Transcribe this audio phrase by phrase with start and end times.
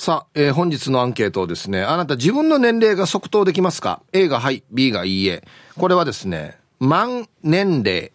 [0.00, 5.42] さあ、えー、本日のアンケートをですね、あなた自分の年齢が即答できますか ?A がはい、B がいいえ。
[5.76, 8.12] これはですね、満年齢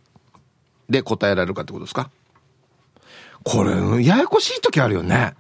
[0.90, 2.10] で答えられるかってことですか？
[3.44, 5.34] これ、ややこしい時あるよね。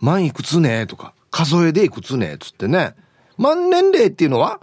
[0.00, 2.94] 満いくつねとか、数えでいくつねつってね。
[3.36, 4.58] 満年齢っていうのは、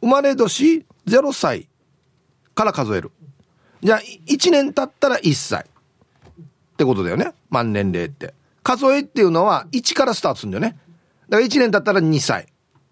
[0.00, 1.68] 生まれ年0歳
[2.54, 3.12] から数える。
[3.82, 5.66] じゃあ、1年経ったら1歳。
[5.66, 7.34] ってことだよね。
[7.50, 8.32] 満年齢って。
[8.64, 10.78] 数えっていうのは1からスタートするんだよね。
[11.28, 12.46] だから1年経ったら2歳っ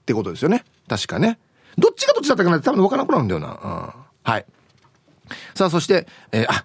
[0.05, 0.65] てことですよね。
[0.87, 1.41] 確かね。
[1.79, 3.49] どっちがどっちだったかなって多分分からなくなるんだよな。
[3.49, 4.31] うん。
[4.31, 4.47] はい。
[5.55, 6.65] さあ、そして、えー、あ、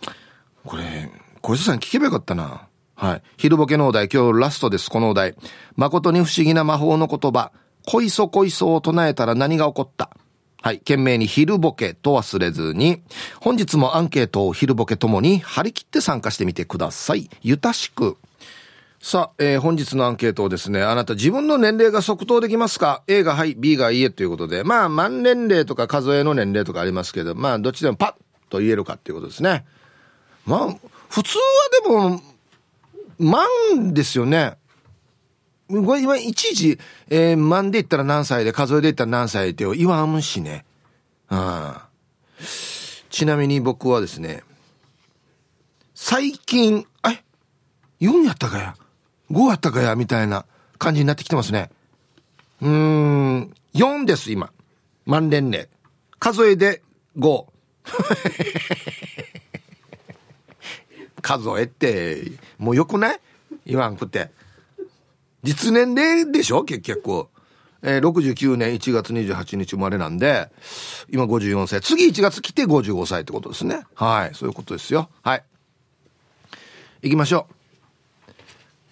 [0.65, 1.09] これ、
[1.41, 2.67] 小石さん聞けばよかったな。
[2.95, 3.21] はい。
[3.37, 5.35] 昼ボケのお題、今日ラストです、このお題。
[5.75, 7.51] 誠に不思議な魔法の言葉。
[7.85, 10.09] 恋そ恋そを唱えたら何が起こった
[10.61, 10.79] はい。
[10.79, 13.01] 懸命に昼ボケと忘れずに、
[13.39, 17.29] 本日もアンケートを昼ボケともに張り切って参加してみてください。
[17.41, 18.17] ゆたしく。
[18.99, 29.65] さあ、えー、本日のアンケートをですね、あなた自分の年齢が即答できますか ?A がはい、B がいいえということで、まあ、満年齢とか数えの年齢とかありますけど、まあ、どっちでもパッと言えるかっていうことですね。
[30.45, 30.75] まあ、
[31.09, 31.43] 普通は
[31.83, 32.21] でも、
[33.19, 34.57] 万ですよね。
[35.69, 36.79] これ今、いちいち、
[37.09, 40.65] えー、万で言ったら何歳で、数えで言ったら何歳って言わんしね。
[41.29, 41.87] あ
[43.09, 44.43] ちなみに僕はですね、
[45.93, 47.23] 最近、え
[48.03, 48.75] ?4 やったかや？
[49.31, 50.45] ?5 やったかやみたいな
[50.77, 51.69] 感じになってきてますね。
[52.61, 54.51] うーん、4です、今。
[55.05, 55.67] 万年齢。
[56.19, 56.81] 数えで
[57.17, 57.45] 5。
[61.21, 63.19] 数えって、もうよくない？
[63.65, 64.31] 言わんくて。
[65.43, 66.63] 実年齢でしょ？
[66.63, 67.27] 結局。
[67.83, 70.49] えー、69年1月28日生まれなんで、
[71.11, 71.79] 今54歳。
[71.79, 73.85] 次1月来て55歳ってことですね。
[73.93, 74.35] はい。
[74.35, 75.09] そういうことですよ。
[75.21, 75.43] はい。
[77.03, 77.53] 行きましょう。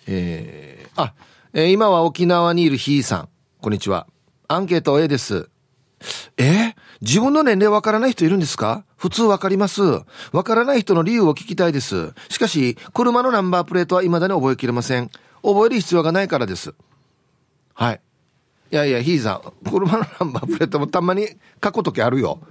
[0.07, 1.13] えー、あ、
[1.53, 3.29] えー、今は沖縄にいるひーさん。
[3.59, 4.05] こんにちは。
[4.47, 5.49] アンケート A です。
[6.37, 8.85] えー、自分の年齢わからない人いるんですか？
[8.97, 9.81] 普通わかります。
[10.31, 12.13] わからない人の理由を聞きたいです。
[12.29, 15.09] しかし、車のナンバープレートは未だに覚えきれません。
[15.41, 16.75] 覚える必要がないからです。
[17.73, 18.01] はい。
[18.71, 21.29] いやいや、ヒーさん、車のナンバープレートもたまに
[21.63, 22.41] 書くときあるよ。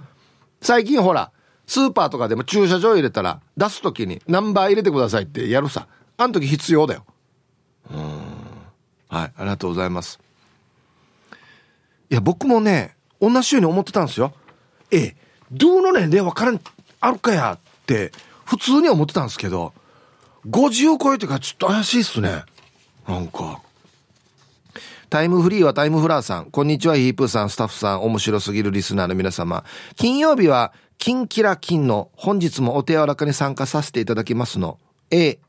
[0.61, 1.31] 最近ほら、
[1.67, 5.87] スーパーとかでも駐車場入れたら、出すときにナンバー入れてくださいってやるさ。
[6.17, 7.05] あの時必要だよ。
[7.91, 7.99] うん。
[9.07, 10.19] はい、ありがとうございます。
[12.09, 14.33] いや、僕もね、同じように思ってたんですよ。
[14.91, 15.15] ええ、
[15.51, 16.61] どの年齢わからん、
[16.99, 18.11] あるかやって、
[18.45, 19.73] 普通に思ってたんですけど、
[20.49, 22.43] 50を超えてからちょっと怪しいっすね。
[23.07, 23.61] なんか。
[25.09, 26.45] タイムフリーはタイムフラーさん。
[26.45, 29.63] こんにちは、ヒープーさん、スタッフさん、面白すぎるリスナーの皆様。
[29.95, 34.79] 金曜日は、キンキラキンの本日もお手柔らかに参加させていただきますの。
[35.11, 35.39] A。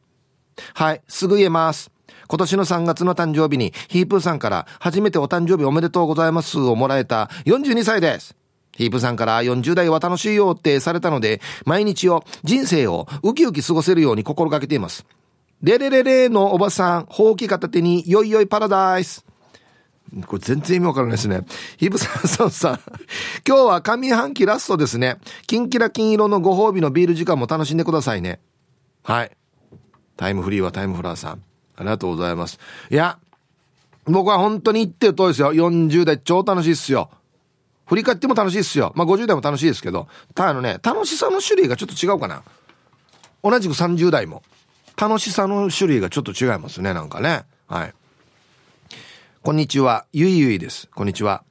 [0.74, 1.90] はい、すぐ言えます。
[2.28, 8.36] 今年の3月の誕生日に、ヒープーさんから初めてお誕生日おめでとうございますをもらえた42歳です。
[8.76, 15.06] ヒープさんから40代は楽しいよってされたので、毎日を、人生をウキウキ過ごせるように心がけています。
[15.62, 19.24] レレレレのおばさん、ほうき片手に、よいよいパラダイス。
[20.26, 21.40] これ全然意味わからないですね。
[21.78, 22.80] ヒブさん、さんさん。
[23.46, 25.16] 今日は上半期ラストですね。
[25.46, 28.40] キンキラ金色のご褒美のビール時間も楽しんでくださいね。
[29.02, 29.30] はい。
[30.16, 31.42] タイムフリーはタイムフラーさん。
[31.76, 32.58] ありがとうございます。
[32.90, 33.18] いや、
[34.04, 35.52] 僕は本当に言ってる通りですよ。
[35.52, 37.10] 40代超楽しいっすよ。
[37.86, 38.92] 振り返っても楽しいっすよ。
[38.96, 40.08] まあ50代も楽しいですけど。
[40.34, 42.42] ただのね、楽しさの種類がちょっと違うかな。
[43.42, 44.42] 同じく30代も。
[44.96, 47.44] 楽しさの種類がちょっと違いますね、なんかね。
[47.68, 47.94] はい。
[49.42, 50.88] こんにちは、ゆいゆいです。
[50.94, 51.44] こんにちは。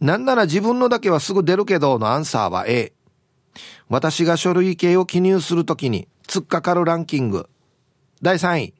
[0.00, 2.92] なんなら自分のだけはすぐ出るけどのアンサーは A。
[3.88, 7.48] 私が書類系を記入するときに突っかかるランキング。
[8.22, 8.74] 第3位。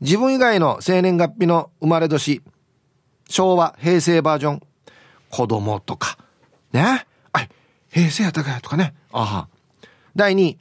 [0.00, 2.42] 自分以外の生年月日の生まれ年。
[3.28, 4.62] 昭和、平成バージョン。
[5.30, 6.16] 子供とか。
[6.72, 7.06] ね。
[7.32, 7.48] はい。
[7.90, 8.94] 平成やったかやとかね。
[9.12, 9.48] あは。
[10.14, 10.58] 第2位。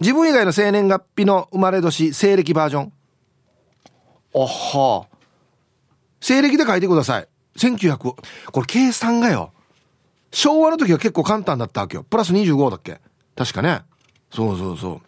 [0.00, 2.92] 自分以外の生年月日の生まれ年、西暦バージョン。
[4.32, 5.06] おは
[6.20, 7.28] 西暦で書いてください。
[7.56, 7.96] 1900。
[7.98, 8.16] こ
[8.56, 9.52] れ計算がよ。
[10.32, 12.02] 昭和の時は結構簡単だったわけよ。
[12.02, 13.00] プラス25だっけ
[13.36, 13.82] 確かね。
[14.30, 15.00] そうそうそう。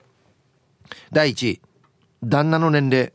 [1.13, 1.61] 第1位。
[2.23, 3.13] 旦那の年齢。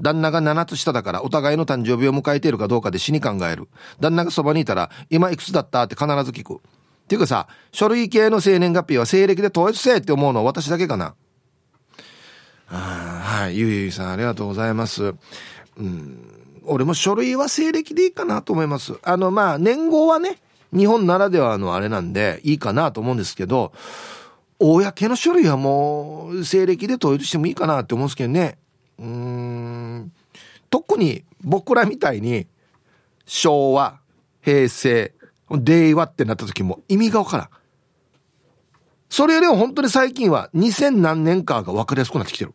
[0.00, 3.68] 旦那が7つ下だからお互いの誕生日を迎えているかどうかで死に考える。
[4.00, 6.54] 旦那がそばにいたら今いくつだったって必ず聞く。
[6.56, 6.58] っ
[7.08, 11.14] ていうかさ、書類系の生年月日は西暦で統一せえって思うのは私だけかな。
[12.68, 15.14] あはい、ゆいゆいさんありがとうございます。
[15.78, 16.18] うん、
[16.64, 18.94] 俺も書類は西暦でいいかなと思います。
[19.02, 20.38] あの、まあ、年号はね、
[20.74, 23.72] 日本ならではのあれなんでいいかなと思うんですけど、
[24.58, 28.58] 公の書類はもう西暦で統一してもいいかなって思うんですけどね。
[28.98, 30.12] うん。
[30.70, 32.46] 特に僕らみたいに
[33.24, 34.00] 昭和
[34.42, 35.12] 平成
[35.50, 37.48] 令和ってなった時も意味がわからん。
[39.08, 42.54] それよりも本当に最近は2000何年かが分かりやすくなってきてる。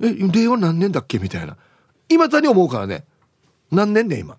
[0.00, 1.56] え令和何年だっけみたいな。
[2.08, 3.04] 今だに思うからね。
[3.70, 4.38] 何年ね今。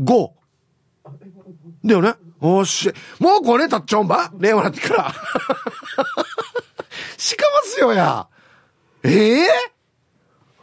[0.00, 0.30] 5
[1.84, 2.14] だよね。
[2.40, 2.92] おっし。
[3.20, 4.32] もう5年経っちゃうんば。
[4.38, 5.14] 令和なってから。
[7.16, 8.28] しかますよや。
[9.04, 9.48] ええ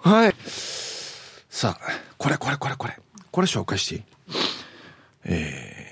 [0.03, 0.35] ー、はい。
[1.49, 1.85] さあ
[2.17, 2.97] これこれこれこれ。
[3.31, 4.03] これ紹介していい？
[5.25, 5.85] え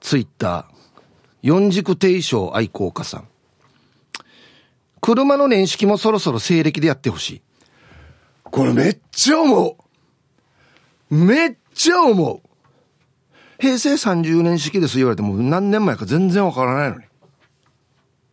[0.00, 0.64] ー、ツイッター
[1.42, 3.28] 四軸定称愛好家さん。
[5.00, 7.42] 車の年式もそろそろ西暦でやってほしい。
[8.44, 9.76] これめっちゃ思
[11.10, 11.14] う。
[11.14, 12.40] めっちゃ思う。
[13.58, 17.04] 平成30年式です言われても何年前か全然わからないのに。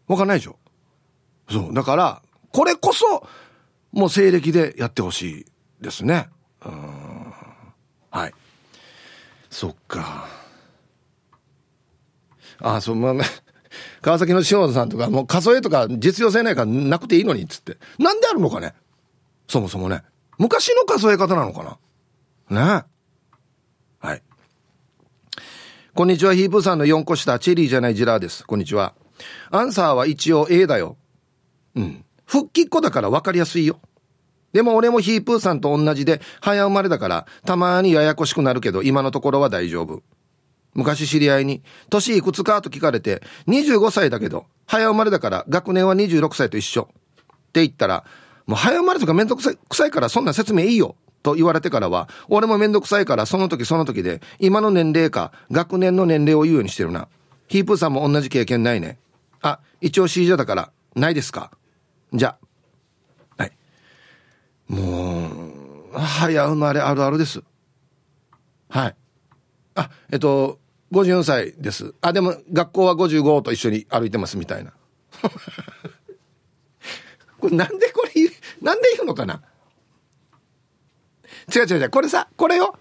[0.07, 0.57] わかんないでしょ？
[1.51, 1.73] そう。
[1.73, 2.21] だから、
[2.51, 3.27] これこそ、
[3.91, 5.45] もう西暦でやってほしい
[5.81, 6.30] ですね。
[6.65, 7.33] うん。
[8.12, 8.33] はい。
[9.50, 10.27] そっか。
[12.62, 13.13] ああ、そう、まあ、
[14.01, 17.77] 川崎の塩田さんとか、もう数えとか実用性ないからなくていいのにっ、つって。
[17.97, 18.74] なんであるのかね
[19.47, 20.03] そもそもね。
[20.38, 21.80] 昔の数え方なのか
[22.50, 22.83] なね
[24.00, 24.21] はい。
[25.94, 28.45] こんにちは、ヒープーさんの4個下、チェリーじゃないジラーです。
[28.45, 28.94] こんにちは。
[29.51, 30.97] アンサーは一応 A だよ。
[31.75, 32.06] うん。
[32.30, 33.80] 復帰っ子だから分かりやすいよ。
[34.54, 40.04] でも俺もヒープーさんと同じで、早生まれだから、たまにややこしくなるけど、今のところは大丈夫。
[40.76, 46.88] 昔知り合いに、年いくつかと聞かれて、25歳だけど、早生まれだから、学年は26歳と一緒。
[46.92, 48.04] って言ったら、
[48.46, 50.96] もう早生まれとかめんどくさいからそんな説明いいよ。
[51.24, 57.08] と言われてからは、俺もめんどくさいからその時その時で、今の年齢か、学年の年齢を言うようにしてるな。
[57.48, 59.00] ヒープーさんも同じ経験ないね。
[59.42, 61.52] あ、一応 C 女だから、ないですか？
[62.13, 62.38] じゃ
[63.38, 63.51] はい。
[64.67, 65.29] も
[65.94, 67.41] う、早生まれあるあるです。
[68.69, 68.95] はい。
[69.75, 70.59] あ、えっと、
[70.91, 71.94] 54歳です。
[72.01, 74.73] あ、でも学校は55と一緒に歩いてますみたいな。
[77.39, 78.11] これなんでこれ、
[78.61, 79.41] なんで言うのかな？
[81.56, 81.89] 違う違う違う。
[81.89, 82.77] これさ、これよ。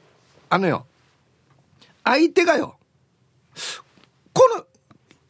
[0.50, 0.86] あのよ。
[2.04, 2.78] 相手がよ。
[4.32, 4.64] この、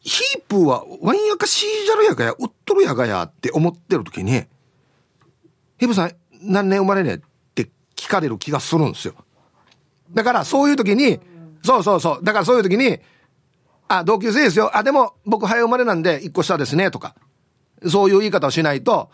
[0.09, 4.31] ヒープはワインやかシージャルやかや、売っとるやがやって思ってる時に、
[5.77, 7.19] ヒープさん何年生まれねっ
[7.53, 9.13] て聞かれる気がするんですよ。
[10.11, 11.19] だからそういう時に、
[11.63, 12.23] そうそうそう。
[12.23, 12.99] だからそういう時に、
[13.87, 14.75] あ、同級生ですよ。
[14.75, 17.13] あ、でも僕早生まれなんで一個下ですね、とか。
[17.87, 19.11] そういう言い方をしないと、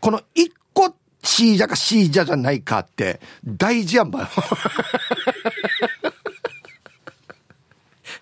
[0.00, 4.28] この一個シージャかシージャじゃないかって大事やんばよ。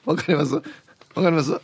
[0.07, 0.55] わかります？
[0.55, 0.71] わか
[1.17, 1.61] ります？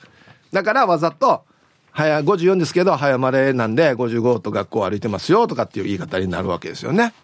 [0.52, 1.44] だからわざと、
[1.92, 7.14] 早、54ですけど、早生まれなんで、55と学校歩いてますよ、とかっていう言い方になるわけですよね。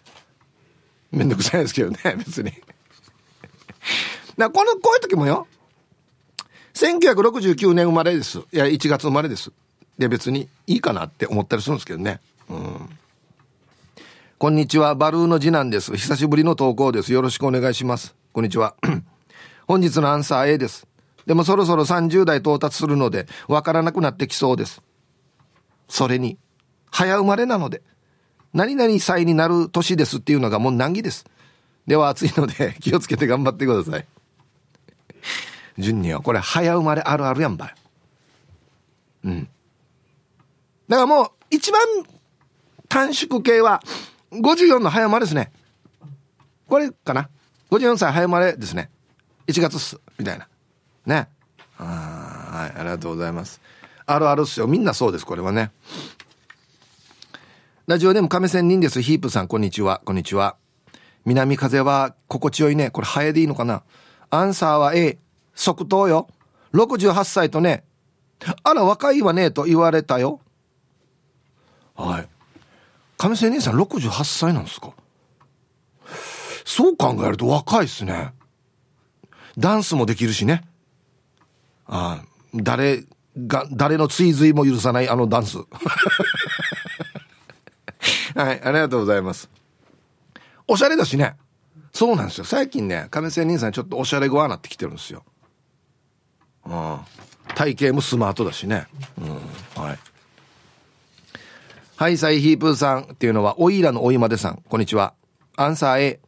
[1.11, 2.51] めんどくさいですけどね、 別に。
[4.37, 5.47] だこの、こういう時もよ、
[6.73, 8.39] 1969年生まれです。
[8.39, 9.51] いや、1月生まれです。
[9.97, 12.19] で、別にいいかなって思ったりするんですけどね。
[12.49, 12.89] うん。
[14.37, 15.95] こんにちは、バルーの次男です。
[15.97, 17.11] 久しぶりの投稿です。
[17.11, 18.13] よろしくお願いします。
[18.31, 18.75] こんにちは。
[19.67, 20.85] 本日のアンサー A です。
[21.27, 24.81] でもそろそろ30代到達するので、わからなくなってきそうです。
[25.89, 26.37] それに、
[26.89, 27.83] 早生まれなので、
[28.53, 31.25] 何々歳になる年ですっていうのがもう難儀です。
[31.85, 34.07] では暑いので 気をつけて頑張ってください。
[35.77, 37.75] 順にはこれ早生まれあるあるやんばよ。
[39.25, 39.49] うん。
[40.87, 41.81] だからもう一番
[42.87, 43.81] 短縮系は
[44.31, 45.51] 54の早生まれですね。
[46.67, 47.29] これかな。
[47.69, 48.89] 54歳早生まれですね。
[49.47, 49.99] 1月っす。
[50.17, 50.47] みたいな。
[51.07, 51.27] ね。
[51.77, 53.61] はい、ありがとうございます。
[54.05, 54.67] あるあるっすよ。
[54.67, 55.71] みんなそうです、これはね。
[57.87, 59.01] ラジオネーム亀仙人です。
[59.01, 60.01] ヒープさん、こんにちは。
[60.05, 60.57] こんにちは。
[61.25, 62.89] 南風は心地よいね。
[62.89, 63.83] これ、早でいいのかな？
[64.29, 65.17] アンサーは A。
[65.55, 66.27] 即答よ。
[66.73, 67.83] 68歳とね。
[68.63, 70.41] あら、若いわね、と言われたよ。
[71.95, 72.27] はい。
[73.17, 74.93] 亀仙人さん68歳なんですか？
[76.65, 78.33] そう考えると若いっすね。
[79.57, 80.63] ダンスもできるしね。
[81.87, 83.03] ああ、誰
[83.47, 85.57] が、誰の追随も許さないあのダンス。
[88.35, 89.49] はい、ありがとうございます。
[90.67, 91.35] おしゃれだしね。
[91.93, 92.45] そうなんですよ。
[92.45, 95.23] 最近ね、亀仙人さんちょっとおしゃれごわなってきてるんですよ。
[96.65, 96.99] うん。
[97.55, 98.87] 体型もスマートだしね。
[99.17, 99.81] うん。
[99.81, 99.99] はい。
[101.95, 104.61] はい、サイヒープーさんっていうのは、おいらのおいまでさん。
[104.69, 105.15] こんにちは。
[105.55, 106.19] アンサー A。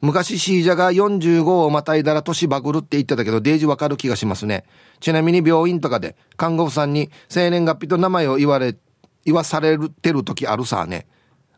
[0.00, 4.64] 昔シージャが45をまたいだら年バグるって言ってたけど、デージわかる気がしますね。
[5.00, 8.76] ちなみに病院とかで、看護婦さんに生年月日と名前を言われ、
[9.24, 11.08] 言わされてる時あるさね。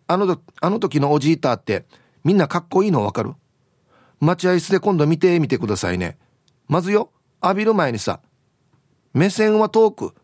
[0.06, 1.84] あの、あの時のおじいたって
[2.24, 3.34] みんなかっこいいのわかる？
[4.20, 6.18] 待合室で今度見てみてくださいね。
[6.66, 7.10] まずよ、
[7.42, 8.20] 浴びる前にさ、
[9.12, 10.14] 目線は遠く、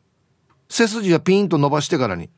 [0.69, 2.31] 背筋はピーンと伸ばしてからに、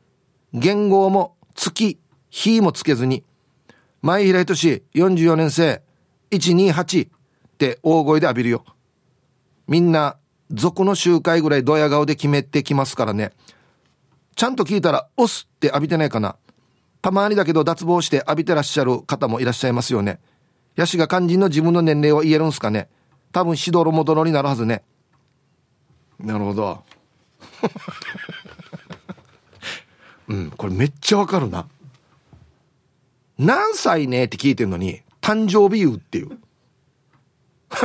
[0.53, 3.23] 言語も月、日もつけずに、
[4.01, 5.81] 前平仁44年生、
[6.31, 7.09] 128っ
[7.57, 8.63] て大声で浴びるよ。
[9.67, 10.17] みんな、
[10.51, 13.31] 族の集会ぐらいドヤ顔で決めてきますからね。
[14.35, 16.37] ちゃんと聞いたら、押すって浴びてないかな。
[17.01, 20.19] たまにだけど脱帽して浴びてらっしゃる方もいらっしゃいますよね。
[20.75, 22.89] ヤシが肝心の自分の年齢を言えるんすかね。
[23.31, 24.83] 多分しどろもどろになるはずね。
[26.19, 26.83] なるほど。
[30.27, 31.67] うん、これめっちゃわかるな。
[33.39, 36.37] 何歳ねって聞いてんのに、誕生日言うっていう。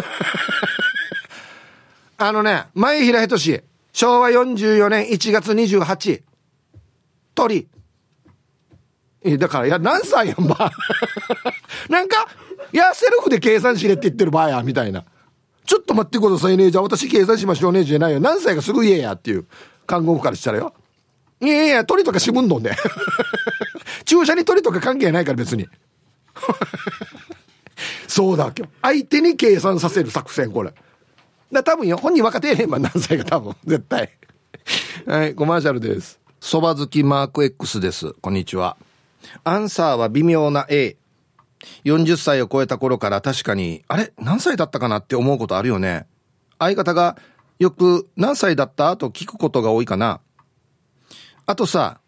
[2.19, 6.23] あのね、前平仁昭和44年1月28、
[7.37, 7.69] 鳥。
[9.23, 10.73] え、だから、いや、何歳やんば。
[11.89, 12.29] なんか、
[12.73, 15.05] いや、セルフで計算しれって言ってる場合や、みたいな。
[15.65, 16.73] ちょっと待ってくださいね。
[16.73, 17.85] じゃあ私計算しましょうね。
[17.85, 18.21] じゃないよ。
[18.21, 19.47] 何歳かすぐ言えやっていう。
[19.87, 20.75] 看護婦からしたらよ。
[21.41, 22.75] いやいや、鳥とかしぶんどんで。
[24.05, 25.67] 注射に鳥とか関係ないから別に。
[28.09, 28.73] そうだ、今日。
[28.83, 30.73] 相手に計算させる作戦、これ。
[31.53, 33.57] だ多分よ、本人分かってへんば、何歳が多分。
[33.65, 34.11] 絶対。
[35.07, 36.21] はい、コマーシャルです。
[36.41, 38.13] そば好きマーク X です。
[38.21, 38.77] こんにちは。
[39.43, 40.97] アンサーは微妙な A。
[41.85, 44.13] 40歳を超えた頃から確かに、あれ？
[44.19, 46.07] 何歳だったかなって思うことあるよね。
[46.59, 47.17] 相方が
[47.59, 48.97] よく何歳だった？
[48.99, 50.21] と聞くことが多いかな。
[51.47, 52.01] あとさ、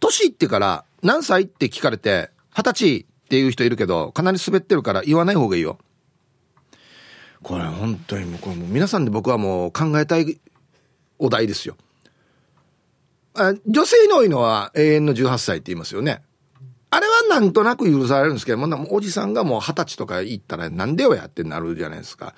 [0.00, 1.42] 年いってから何歳？
[1.42, 5.78] って聞かれて、二十歳っていう人いるけど、かなり滑ってるから言わない方がいいよ。
[7.42, 10.40] これ本当にもうこれもう皆さんで僕はもう考えたい
[11.18, 11.76] お題ですよ。
[13.34, 16.22] あ女性に多いのは永遠の18歳って言いますよね。
[16.90, 22.34] あれはなんとなく許されるんですけども、おじさんがもう二十歳とか言ったらなんでよやってなるじゃないですか。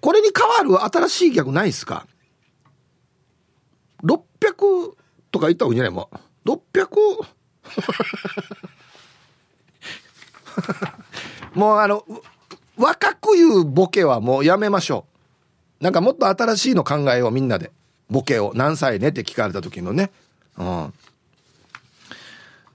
[0.00, 2.06] これに変わる新しい逆ないですか
[4.04, 4.20] ?600
[5.30, 5.92] とか言った方がいいんじゃない？
[5.92, 6.10] も
[6.44, 6.50] う。
[6.50, 7.26] 600
[11.54, 12.04] もうあの、
[12.76, 15.06] 若く言うボケはもうやめましょ
[15.80, 15.84] う。
[15.84, 17.70] なんかもっと新しいの考えようみんなで。
[18.10, 20.10] ボケを何歳ねって聞かれた時のね。
[20.58, 20.92] うん。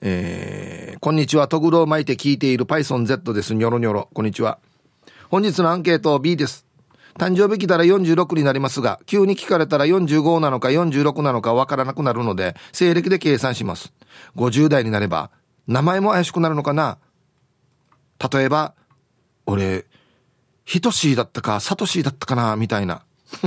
[0.02, 1.48] えー、こんにちは。
[1.48, 3.54] トグロを巻いて聞いている PythonZ です。
[3.54, 4.10] ニョロニョロ。
[4.14, 4.60] こんにちは。
[5.30, 6.67] 本日のアンケート B です。
[7.18, 13.92] 誕生日来たら46になりますが、急に聞かれたら45なのか46なのかわからなくなるので、西暦で計算します。
[14.36, 15.32] 50代になれば、
[15.68, 17.00] 名前も怪しくなるのかな
[18.32, 18.76] 例えば、
[19.48, 19.86] 俺、
[20.64, 23.02] ひとしだったか、さとしだったかなみたいな。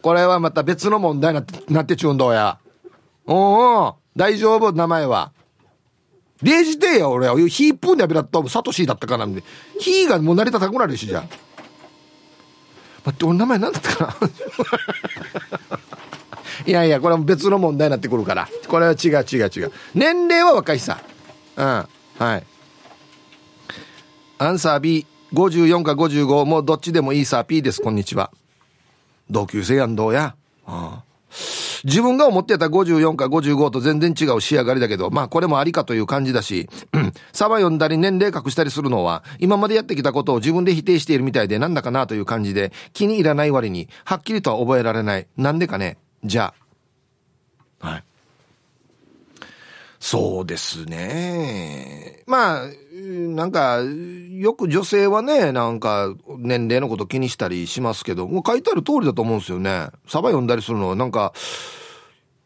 [0.00, 2.58] これはまた別の問題なって、なってちゅうんどうや。
[3.26, 5.32] おお大丈夫、名前は。
[6.42, 7.36] 0時でや、俺は。
[7.36, 9.42] ヒープーンでやべらった、サトシーだったかな、みたい
[9.76, 9.80] な。
[9.80, 11.22] ヒーがもう成り立たくなるし、じゃ。
[13.04, 15.78] 待って、俺名前なんだったかな？
[16.66, 18.48] いやいや、これは別の問題になってくるから。
[18.68, 19.72] これは違う違う違う。
[19.94, 21.00] 年齢は若いさ。
[21.56, 21.64] うん。
[22.18, 22.44] はい。
[24.38, 25.06] アンサー B。
[25.32, 26.44] 54か55。
[26.44, 27.44] もうどっちでもいいさ。
[27.44, 27.80] P です。
[27.80, 28.30] こんにちは。
[29.30, 30.34] 同級生やんどうや。
[30.66, 31.05] ああ
[31.84, 36.68] 自分が思ってた54か55と全然違う仕上がりだけど、まあこれもありかという感じだし、
[37.32, 45.26] サバ読んだり年齢隠したりするのは、今までやってきたことを自分で否定しているみたいでなんだかなという感じで、気に入らない割に、はっきりとは覚えられない。
[45.36, 45.98] なんでかね？
[46.24, 46.54] じゃ
[47.80, 47.88] あ。
[47.88, 48.04] はい。
[49.98, 52.22] そうですね。
[52.26, 52.66] まあ、
[53.06, 53.80] なんか、
[54.30, 59.88] よく女性はね、なんか、年齢のこと気にしたりしますけど、もう書いてある通りだと思うんですよね。
[60.08, 61.32] サバ読んだりするのは、なんか、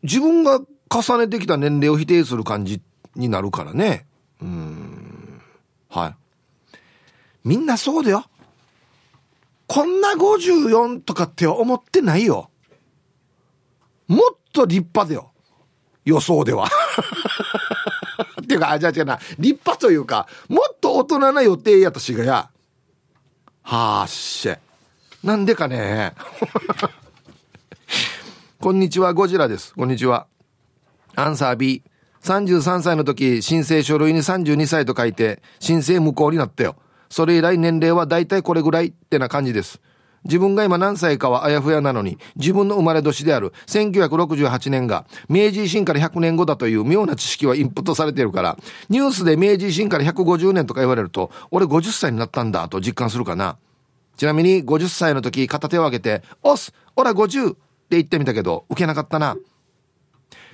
[0.02, 2.83] 自分が重ねてきた年齢を否定する感じ
[3.14, 4.07] になるからね。
[4.43, 5.40] うん。
[5.88, 6.14] はい。
[7.45, 8.26] みんなそうだよ。
[9.67, 12.50] こんな54とかって思ってないよ。
[14.09, 15.31] もっと立派だよ。
[16.05, 16.69] 予想では。
[18.50, 19.19] ていうか、あ、じゃあ違うな。
[19.38, 22.50] 立派というか、もっと大人な予定やとしがや。
[23.62, 24.59] はーっしゃ。
[25.23, 26.14] なんでかね。
[28.61, 29.73] こんにちは、ゴジラです。
[29.75, 30.26] こんにちは。
[31.14, 31.83] アンサー B。
[32.23, 36.76] 33歳の時、申請書類に32歳と書いて、申請無効になったよ。
[37.09, 39.80] それ以来年齢はだいたいこれぐらいってな感じです。
[40.24, 48.58] 自分が今何歳かはあやふやなのに、自分の生まれ年である1968年が明治維新から100年後だという妙な知識はインプットされているから、
[48.88, 53.56] ニュースで明治維新から150年とか言われると、俺50歳になったんだと実感するかな。
[54.16, 57.60] ちなみに50歳の時片手を挙げて、押すオラ50って
[57.90, 59.36] 言ってみたけど、受けなかったな。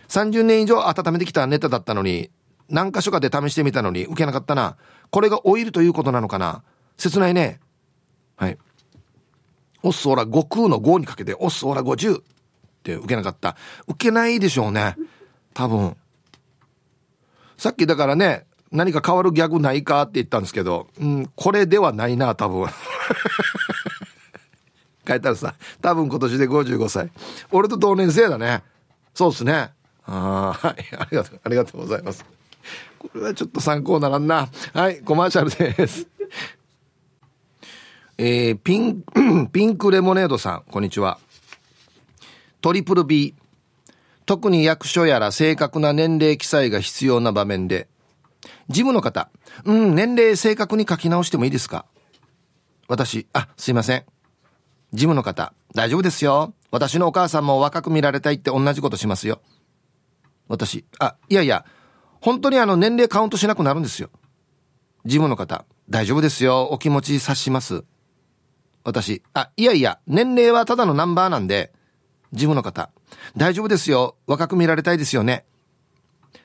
[0.08, 2.30] 30年以上温めてきたネタだったのに、
[2.68, 4.76] 何箇所かで試してみたのに受けなかったな。
[5.10, 6.62] これがオイルということなのかな
[6.96, 7.60] 切ないね。
[8.36, 8.58] はい。
[9.86, 12.22] オスオラ悟空の5にかけて、オスオラ50っ
[12.82, 13.56] て受けなかった。
[13.86, 14.96] 受けないでしょうね。
[15.54, 15.96] 多分。
[17.56, 22.66] さっきだからね、何か変わるギャグないかって言ったんですけど、うん、これではないな、多分。
[25.06, 27.12] 書いたらさ、多分今年で55歳。
[27.52, 28.64] 俺と同年生だね。
[29.14, 29.70] そうっすね。
[30.04, 30.76] ああ、はい。
[30.98, 32.24] ありがとう、ありがとうございます。
[32.98, 34.48] これはちょっと参考ならんな。
[34.74, 36.08] はい、コマーシャルです。
[38.18, 39.02] えー、ピン、
[39.52, 41.18] ピンクレモネードさん、こんにちは。
[42.62, 43.34] トリプル B。
[44.24, 47.88] 特に役所やら正確な年齢記載が必要な場面で、
[48.68, 49.28] 事務の方、
[49.66, 51.84] うん、年齢正確に書き直してもいいですか？
[52.88, 54.04] 私、あ、すいません。
[54.92, 56.54] 事務の方、大丈夫ですよ。
[56.70, 59.42] 私のお母さんも若く見られたいって同じことしますよ。
[60.48, 61.66] 私、あ、いやいや、
[62.22, 64.08] 本当にあの年齢カウントしなくなるんですよ。
[65.04, 66.68] 事務の方、大丈夫ですよ。
[66.70, 67.84] お気持ち察します。
[68.86, 71.72] 私、あ、いやいや、年齢はただのナンバーなんで、
[72.32, 72.90] 事務の方、
[73.36, 74.14] 大丈夫ですよ。
[74.28, 75.44] 若く見られたいですよね。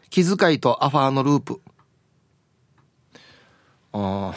[0.10, 1.62] 気遣いとアファーのループ。
[3.94, 4.36] ああ。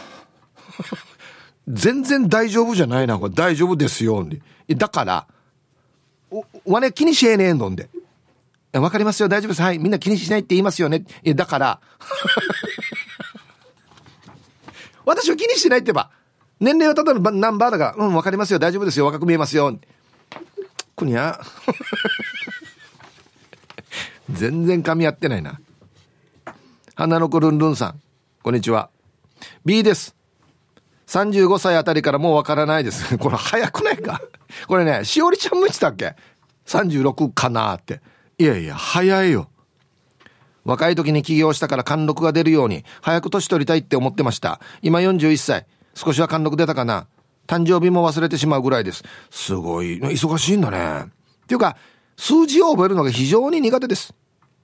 [1.67, 3.35] 全然大丈夫じゃないな、これ。
[3.35, 4.23] 大丈夫ですよ。
[4.69, 5.27] だから、
[6.31, 7.89] おわね、気にしえねえんどんで。
[8.75, 9.63] わかりますよ、大丈夫です。
[9.63, 9.79] はい。
[9.79, 11.07] みんな気にしないって言いますよね。
[11.25, 11.81] だから、
[15.07, 16.11] 私は気にしてないってば。
[16.65, 19.79] 年齢はただのナンバーだから、うん、わかりますよ、大丈夫ですよ、若く見えますよ。
[20.97, 21.39] くにゃ。
[24.31, 25.61] 全然噛み合ってないな。
[26.95, 28.01] 花の子ルンルンさん、
[28.43, 28.89] こんにちは。
[29.67, 30.17] B です。
[31.07, 33.17] 35歳あたりからもうわからないです。
[33.19, 34.23] これ早くないか？
[34.67, 36.17] これね、しおりちゃんも言ってたっけ
[36.67, 38.01] ?36 かなって。
[38.39, 39.51] いやいや、早いよ。
[40.65, 44.61] 若い時に起業したから貫禄が出るように、早く年取りたいって思ってました。
[44.81, 45.67] 今41歳。
[45.95, 47.07] 少しは貫禄出たかな
[47.47, 49.05] 誕生日も忘れてしまうぐらいです。
[49.31, 50.01] すごい。
[50.01, 51.11] 忙しいんだね。
[51.45, 51.77] っていうか、
[52.17, 54.15] 数字を覚えるのが非常に苦手です。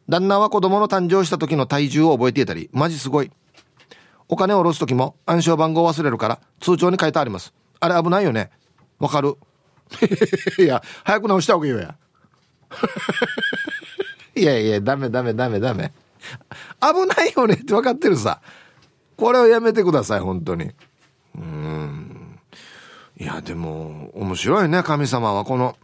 [0.08, 3.30] 旦那は子供の誕生した時の体重を覚えていたり、マジすごい。
[4.28, 7.52] お金を下ろす時も暗証番号忘れるから通帳に書いてあります。
[7.80, 8.50] あれ危ないよね。
[8.98, 9.36] わかる
[10.58, 11.96] いや、早く直した方がいいよや。
[14.36, 15.92] いやいや、ダメダメダメダメ。
[16.80, 18.40] 危ないよねって分かってるさ。
[19.16, 20.70] これをやめてください、本当に。
[21.40, 22.38] うん。
[23.18, 25.44] いや、でも、面白いね、神様は。
[25.44, 25.76] この、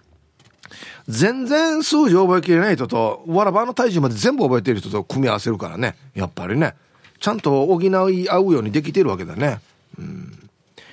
[1.09, 5.97] 全然数字覚えきれない人と、わらばの体重まで全部覚えてる人と組み合わせるからね。
[6.14, 6.75] やっぱりね。
[7.21, 9.61] ちゃんと補い合うようにできてるわけだね。
[9.99, 10.51] うん。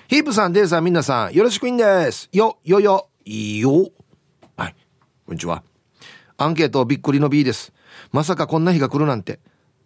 [0.07, 2.29] ヒープさん、デイさん、みんなさん、よろしくいんです。
[2.31, 3.89] よ、よよ、いいよ。
[4.55, 4.75] はい。
[5.25, 5.63] こんにちは。
[6.37, 7.73] アンケートびっくりの B です。
[8.11, 9.39] まさかこんな日が来るなんて。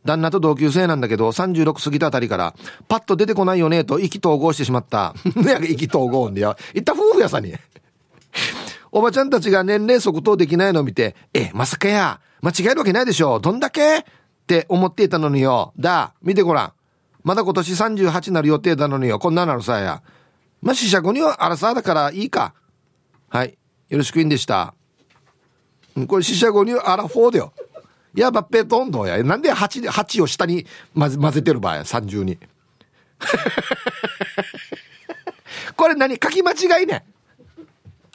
[0.07, 2.55] 旦那と同級生なんだけど、36過ぎたあたりから、
[2.87, 5.13] パッと出てこないよね、と意気投合してしまった。
[5.35, 6.57] ね意気投合んでや。
[6.73, 7.53] 言った夫婦やさに。
[8.91, 13.39] おばちゃんたちが年齢即答できないのを見て、え、まさかや、間違えるわけないでしょ。
[13.39, 13.99] どんだけ？
[13.99, 14.03] っ
[14.47, 15.73] て思っていたのによ。
[15.77, 16.73] だ、見てごらん。
[17.23, 19.19] まだ今年38なる予定なのによ。
[19.19, 20.01] こんななるさや。
[20.61, 22.53] まあ、死者後にはあらさだからいいか。
[23.27, 23.57] はい。
[23.89, 24.73] よろしくいいんでした。
[26.07, 27.53] これ死者後にはあらフォーだよ。
[28.17, 29.23] いや、ばっぺとんどや。
[29.23, 30.65] なんで8、8を下に
[30.97, 32.39] 混ぜ混ぜてる場合や、30に。
[35.77, 37.05] これ何書き間違いね。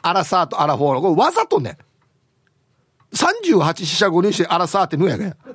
[0.01, 1.01] アラサーとアラフォーの。
[1.01, 1.77] これわざとね。
[3.13, 5.37] 38死者5人してアラサーってぬやがや。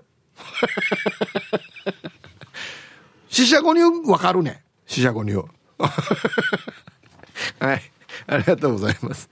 [3.28, 4.64] 死者5人わかるね。
[4.86, 5.46] 死者5人。
[7.60, 7.82] はい。
[8.26, 9.28] ありがとうございます。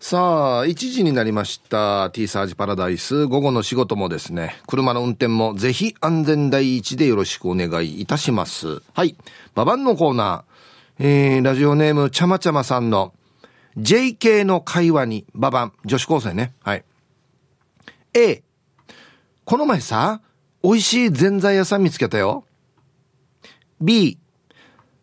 [0.00, 2.10] さあ、1時になりました。
[2.10, 3.26] T サージパラダイス。
[3.26, 8.80] 午後の仕事もですね、車の運転もぜひ安全第一でよろしくお願いいたします。
[8.94, 9.16] はい。
[9.56, 11.04] ババンのコーナー。
[11.04, 13.12] えー、ラジオネームちゃまちゃまさんの
[13.76, 15.72] JK の会話にババン。
[15.84, 16.54] 女子高生ね。
[16.62, 16.84] はい。
[18.14, 18.44] A。
[19.44, 20.20] この前さ、
[20.62, 22.44] 美味しいぜんざい屋さん見つけたよ。
[23.80, 24.16] B。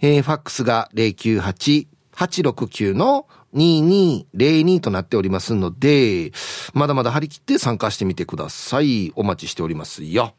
[0.00, 6.32] えー、ファックスが098 869の2202となっておりますので、
[6.72, 9.12] まだまだ張り切って参加してみてください。
[9.14, 10.34] お待ちしておりますよ。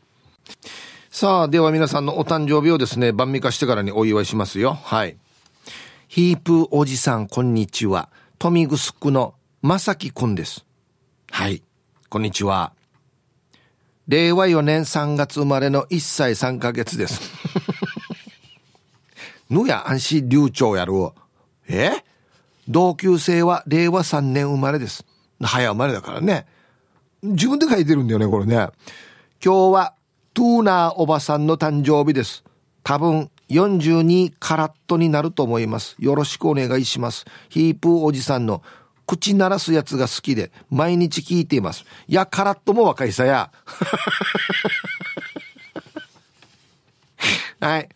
[1.10, 4.74] さあ、では皆さんのお誕生日をですね、晩味化してからにお祝いしますよ。
[4.74, 5.18] はい。
[6.08, 8.10] ヒープおじさん、こんにちは。
[8.40, 10.66] 富みぐすくのまさきくんです。
[11.30, 11.64] はい。
[12.10, 12.74] こんにちは。
[14.08, 17.22] 令和4年3月生まれの1歳3ヶ月です。
[19.50, 20.94] ぬや安心流暢やる。
[21.68, 21.92] え？
[22.68, 25.06] 同級生は令和3年生まれです。
[25.42, 26.46] 早生まれだからね。
[27.22, 28.56] 自分で書いてるんだよね、これね。
[29.44, 29.96] 今日は
[30.34, 32.44] トゥーナーおばさんの誕生日です。
[32.84, 35.96] 多分42カラットになると思います。
[36.00, 37.26] よろしくお願いします。
[37.50, 38.64] ヒープーおじさんの
[39.06, 41.86] 口鳴らすやつが好きで毎日聞いています。
[42.08, 43.52] いや、カラットも若いさや。
[47.60, 47.90] はい。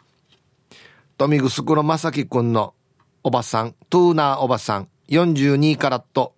[1.17, 2.73] 富城の正樹くんの
[3.27, 6.33] おばさん、トゥーナーおばさん、42カラット。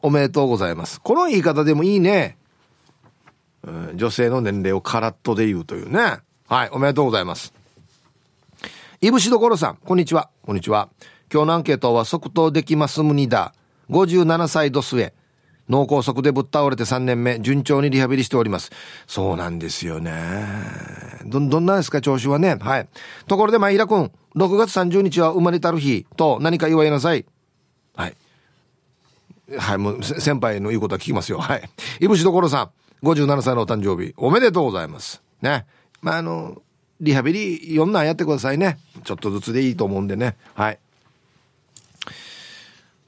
[0.00, 0.98] おめでとうございます。
[0.98, 2.38] この言い方でもいいね。
[3.94, 6.20] 女性の年齢をカラットで言うというね。
[6.48, 7.52] はい、おめでとうございます。
[9.02, 10.30] いぶしどころさん、こんにちは。
[10.46, 10.88] こんにちは。
[11.30, 13.52] 今日のアンケートは即答できますむにだ。
[13.90, 15.12] 57歳度末。
[15.72, 18.70] 脳梗塞でぶっ倒れて3年目、順調にリハビリしております。
[19.06, 20.12] そうなんですよね。
[21.24, 22.56] ど、どんなんですか、調子はね。
[22.60, 22.88] はい。
[23.26, 27.24] ところで、まいらくん、6月30日は生まれたる日と何か祝いなさい。
[27.96, 28.16] はい。
[29.56, 31.38] はい、もう、先輩の言うことは聞きますよ。
[31.38, 31.70] はい。
[32.00, 32.70] いぶしどころさ
[33.02, 33.06] ん。
[33.06, 35.22] 57歳のお誕生日、おめでとうございます。
[35.40, 35.66] ね。
[36.02, 36.62] まあ、あの、
[37.00, 38.78] リハビリ4んやってくださいね。
[39.02, 40.36] ちょっとずつでいいと思うんでね。
[40.54, 40.78] はい。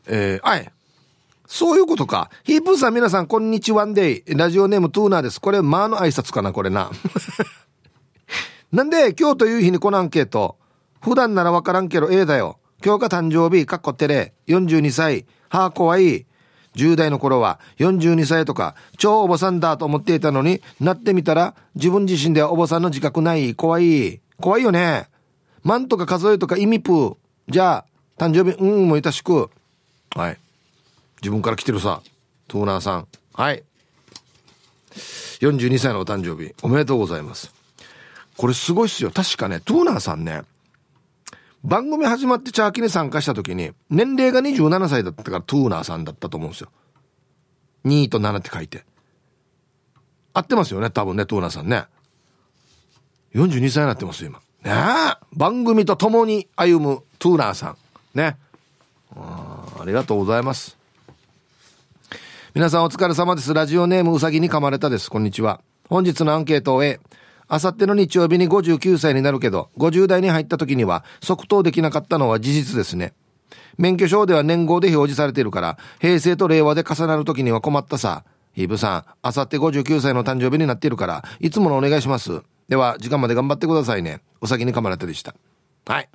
[0.07, 0.74] えー、はい。
[1.47, 2.31] そういうことか。
[2.43, 5.41] ヒープーさん皆さん、こんにちはんでラジオネームトゥーナーです。
[5.41, 6.91] これ、まあの挨拶かな、これな。
[8.73, 10.57] なんで、今日という日にこのアンケート。
[11.01, 12.59] 普段ならわからんけど、ええだよ。
[12.85, 14.33] 今日が誕生日、かっこてれ。
[14.49, 15.27] 42歳。
[15.49, 16.27] はあ、怖い。
[16.77, 25.09] 10代の頃は42歳とか超おばさんだと思っていたのになってみたら自分自身ではおばさんの自覚ない怖い怖いよね
[25.63, 27.17] 万とか数えとか意味プー
[27.49, 27.87] じゃあ
[28.19, 29.51] 誕生日うんもいたしく
[30.15, 30.39] はい
[31.25, 32.03] 自分から来てるさ
[32.49, 33.65] トーナーさんはい
[35.41, 37.51] 42歳のお誕生日おめでとうございます
[38.37, 40.43] これすごいっすよ確かねトーナーさんね
[41.65, 46.69] 番組始まってチャーキに参加した時に、年齢が27歳だったからトーナーさんだったと思うんですよ。
[47.87, 48.85] 2と7って書いて。
[50.35, 51.87] 合ってますよね、多分ね、トーナーさんね。
[53.35, 54.41] 42歳になってます今。
[54.63, 55.17] ねえ。
[55.33, 57.77] 番組と共に歩むトゥーナーさん。
[58.13, 58.37] ね。
[59.17, 60.84] あありがとうございます。
[62.55, 63.53] 皆さんお疲れ様です。
[63.53, 65.11] ラジオネームうさぎに噛まれたです。
[65.11, 65.61] こんにちは。
[65.89, 67.01] 本日のアンケートを終え、
[67.49, 73.13] あさっての日曜日に59歳になるけど、50代に入った時には即答できなかったのは事実ですね。
[73.77, 78.23] 免許証では年号で表示されているから、平成と令和で重なる時には困ったさ。
[78.53, 82.41] ヒーブさん、あさって59歳の誕生日になっているから、いつものお願いします。
[82.69, 84.21] では、時間まで頑張ってくださいね。
[84.41, 85.35] お先に噛まれたでした。
[85.87, 86.09] はい。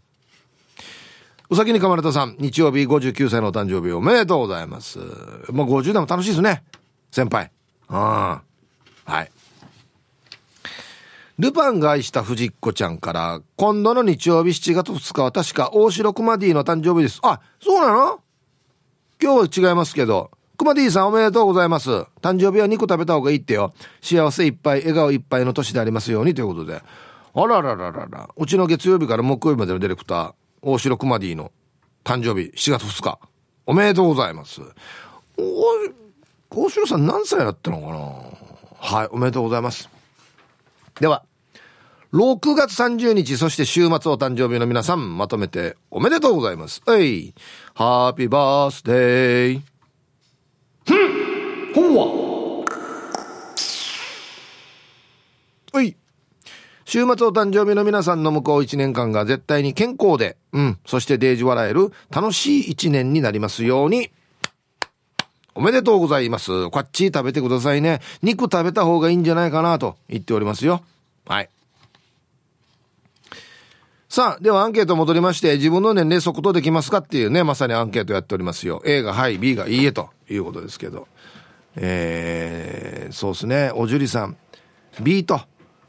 [1.52, 5.00] うさぎに噛まれたさん、日曜日59歳のお誕生日おめでとうございます。
[5.52, 6.64] まあ、50代も楽しいですね。
[7.10, 7.52] 先輩。
[7.90, 7.98] うん。
[7.98, 8.42] は
[9.24, 9.32] い。
[11.40, 17.20] ルパンが愛した藤子ちゃんから、今度の日曜日7月2日は確か大城熊 D の誕生日です。
[17.24, 18.20] あ、そうなの？
[19.20, 21.90] 今日は違いますけど、熊 D さんおめでとうございます。
[22.22, 23.74] 誕生日は肉食べた方がいいってよ。
[24.02, 26.84] 幸せいっぱい、笑顔いっぱいの年でありますようにということで。
[27.34, 28.30] あららららら。
[28.38, 31.52] うちの月曜日から木曜日までのディレクター、大城熊 D の
[32.04, 33.20] 誕生日7月2日。
[33.66, 34.62] おめでとうございます。
[35.38, 35.44] お、
[36.50, 38.98] 大城さん何歳だったのかな？
[39.00, 39.90] はい、おめでとうございます。
[41.00, 41.24] では、
[42.14, 46.82] 6月30日、そして週末お誕生日の皆さん、まとめておめでとうございます。
[46.86, 47.34] はい。
[47.76, 49.62] ハッピーバースデー。
[50.86, 52.66] ふんほわ
[55.72, 55.96] はい。
[56.90, 64.10] 週末お誕生日の皆さんの向こう1年間が絶対に健康で、うん、そしてデージ笑える楽しい1年になりますように。
[65.54, 66.72] おめでとうございます。
[66.72, 68.00] こっち食べてくださいね。
[68.24, 70.82] 肉食べた方がいいんじゃないかなと言っておりますよ。
[71.28, 71.50] はい。
[74.08, 78.82] さあ、ではアンケート戻りまして、自分の年齢即答できますかっていうね、まさにアンケートやっておりますよ。
[78.84, 81.08] A がはい、B がいいえということですけど。
[81.76, 84.36] えー、そうですねおじゅりさん
[85.02, 85.42] ビート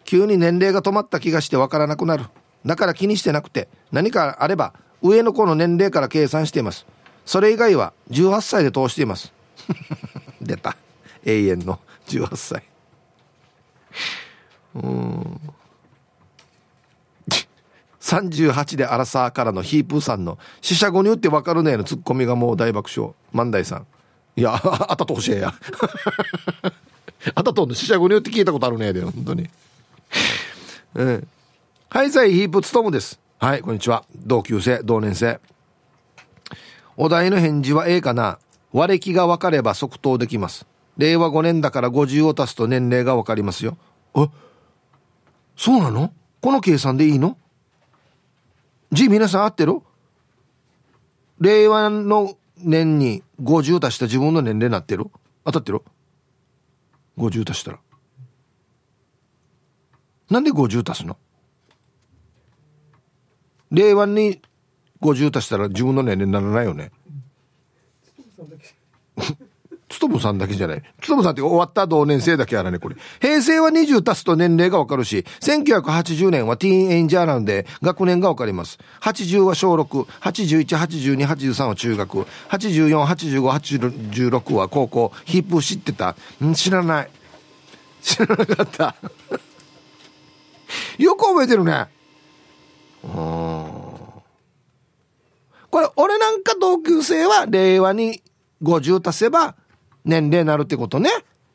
[0.05, 2.25] 急に年齢が止まった気がしてわからなくなる。
[2.65, 6.87] だから気にしてなくて何かあれば上の子の年齢から計算しています。
[7.25, 9.33] それ以外は18歳で通しています。
[10.41, 10.77] 出た。
[11.25, 12.63] 永遠の18歳。
[14.75, 15.41] うん。
[18.01, 23.13] 38でアラサーからのヒープーさんの「死者後に打って分かるね」のツッコミがもう大爆笑。
[23.33, 23.87] 万代さん。
[24.37, 25.55] いやあたと教えや。
[27.35, 29.49] あたとの死者後に打って聞いたことあるねで本当に。
[30.95, 31.29] うん。
[31.89, 33.21] はいさいヒープつとむです。
[33.39, 34.05] はいこんにちは。
[34.17, 35.41] 同級生同年生。
[36.97, 38.39] お題の返事は A かな。
[38.73, 40.67] 割れ気が分かれば即答できます。
[40.97, 43.77] 令和5年だから50を足すと年齢が分かりますよ。
[44.15, 44.29] え？
[45.57, 46.13] そうなの？
[46.41, 47.37] この計算でいいの？
[48.93, 49.81] じ皆さん合ってる？
[51.41, 55.07] 令和の年に50足した自分の年齢になってる？
[55.45, 55.81] 当たってる
[57.17, 57.79] ?50 足したら。
[60.31, 61.17] なんで50足すの？
[63.71, 64.41] 令和に
[65.01, 66.91] 50足したら自分の年齢にならないよね。
[69.89, 70.83] つとむさんだけじゃない。
[71.03, 72.97] つとむさんって終わった同年生だけやらね、これ。
[73.21, 78.79] 平成は20足すと年齢がわかるし、1980年はティーンエンジャーなんで学年がわかります。
[79.01, 86.15] 80は小6、81、82、83は中学、84、85、86は高校、ヒップ知ってた？
[86.45, 87.11] ん知らない。
[88.01, 88.95] 知らなかった。
[90.99, 91.89] よく覚えてるね。
[93.05, 93.11] うん。
[95.71, 98.23] これ、俺なんか同級生は令和に
[98.63, 99.55] 50足せば
[100.05, 101.11] 年齢になるってことね。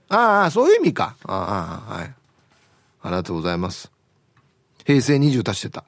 [0.09, 1.15] ああ、そういう意味か。
[1.25, 2.13] ああ、はい。
[3.01, 3.91] ありがとうございます。
[4.85, 5.83] 平成20足してた。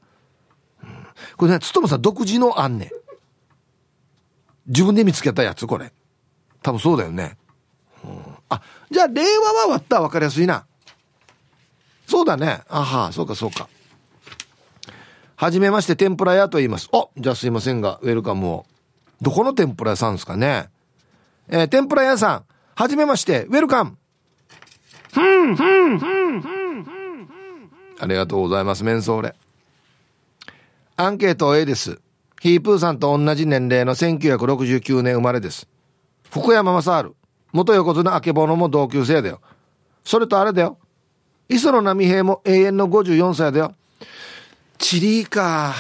[0.83, 2.91] うん、これね、つともさん独自の案ね。
[4.67, 5.91] 自分で見つけたやつ、これ。
[6.61, 7.37] 多分そうだよね。
[8.03, 8.61] うん、あ、
[8.91, 10.66] じゃあ令和は割ったら分かりやすいな。
[12.07, 12.61] そうだね。
[12.69, 13.67] あは、そうかそうか。
[15.35, 16.89] はじめまして、天ぷら屋と言います。
[16.91, 18.65] おじゃあすいませんが、ウェルカムを。
[19.21, 20.69] どこの天ぷら屋さんですかね？
[21.49, 23.97] えー、天ぷら屋さん、はじめまして、ウェルカム。
[25.13, 27.27] ふん、ふん、ふん、ふん、ふん。
[27.99, 29.35] ありがとうございます、メンソーレ。
[30.95, 31.99] アンケート A です。
[32.41, 35.67] ヒープーさんと同じ年齢の1969年生まれです。
[36.31, 37.15] 福山雅治。
[37.51, 39.41] 元横綱あけぼのも同級生だよ。
[40.03, 40.77] それとあれだよ。
[41.49, 43.73] 磯野波平も永遠の54歳だよ。
[44.77, 45.73] チリーか。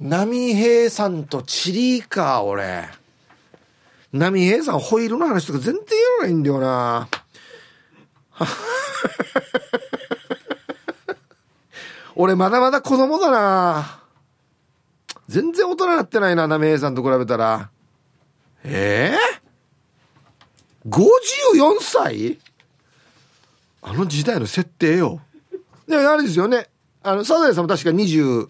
[0.00, 2.88] 波平さんとチリーか、俺。
[4.14, 5.86] 波平さんホイールの話とか全然や
[6.20, 7.08] らないんだよな
[12.14, 14.00] 俺まだまだ子供だな
[15.26, 17.70] 全然大人になってないな波平さんと比べたら
[18.62, 22.38] ええー、54歳？
[23.86, 25.20] あの時代の設定よ。
[25.86, 26.68] でもあれですよね。
[27.02, 28.48] あのサザエさんも確か20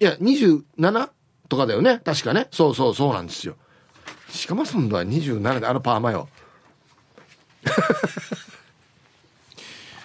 [0.00, 1.08] いや27
[1.48, 2.00] とかだよね。
[2.04, 2.46] 確かね。
[2.50, 3.56] そうそうそうなんですよ。
[4.48, 6.28] 鹿間村は27であのパーマよ。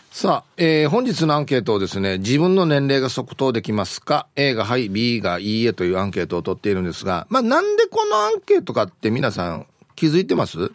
[0.10, 10.72] さあ、えー、本日のアンケートをですね、自分の年齢が即答できますか ?A がはい、B がいいえというアンケートを取っているんですが、まあなんでこのアンケートかって皆さん気づいてます？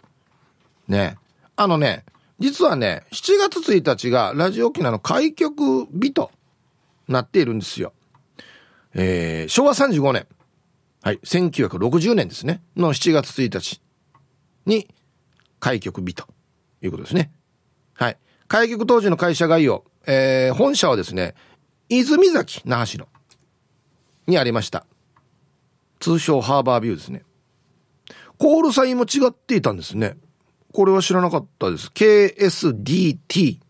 [0.89, 1.17] ね。
[1.57, 2.05] あのね、
[2.39, 6.31] 実はね、7月1日がラジオ沖縄の開局日と
[7.09, 7.93] なっているんですよ。
[8.95, 10.27] えー、昭和35年。
[11.03, 13.83] はい、1960年ですね、の7月1日
[14.65, 14.89] に
[15.61, 16.27] 開局日と
[16.83, 17.31] いうことですね。
[17.93, 18.19] はい。
[18.49, 21.35] 開局当時の会社概要、えー、本社はですね、
[21.89, 23.09] 泉崎那覇市の、
[24.27, 24.87] にありました。
[26.01, 27.23] 通称ハーバービューですね。
[28.39, 30.17] コールサインも違っていたんですね。
[30.75, 31.87] これは知らなかったです。
[31.95, 33.61] KSDT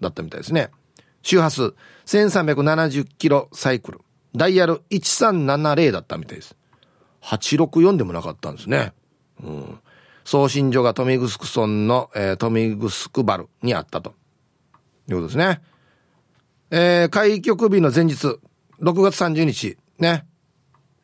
[0.00, 0.70] だったみたいですね。
[1.20, 1.74] 周波数
[2.06, 4.00] 1370キロサイクル。
[4.34, 6.56] ダイヤル1370だったみたいです。
[7.22, 8.94] 864でもなかったんですね。
[9.42, 9.78] うん。
[10.24, 14.14] 送信所が富城村の、えー、富城原にあったと。
[15.10, 15.60] いうことですね。
[16.70, 18.38] えー、開局日の前日、
[18.80, 20.24] 6月30日、ね。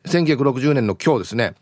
[0.05, 1.53] 1960年の今日ですね。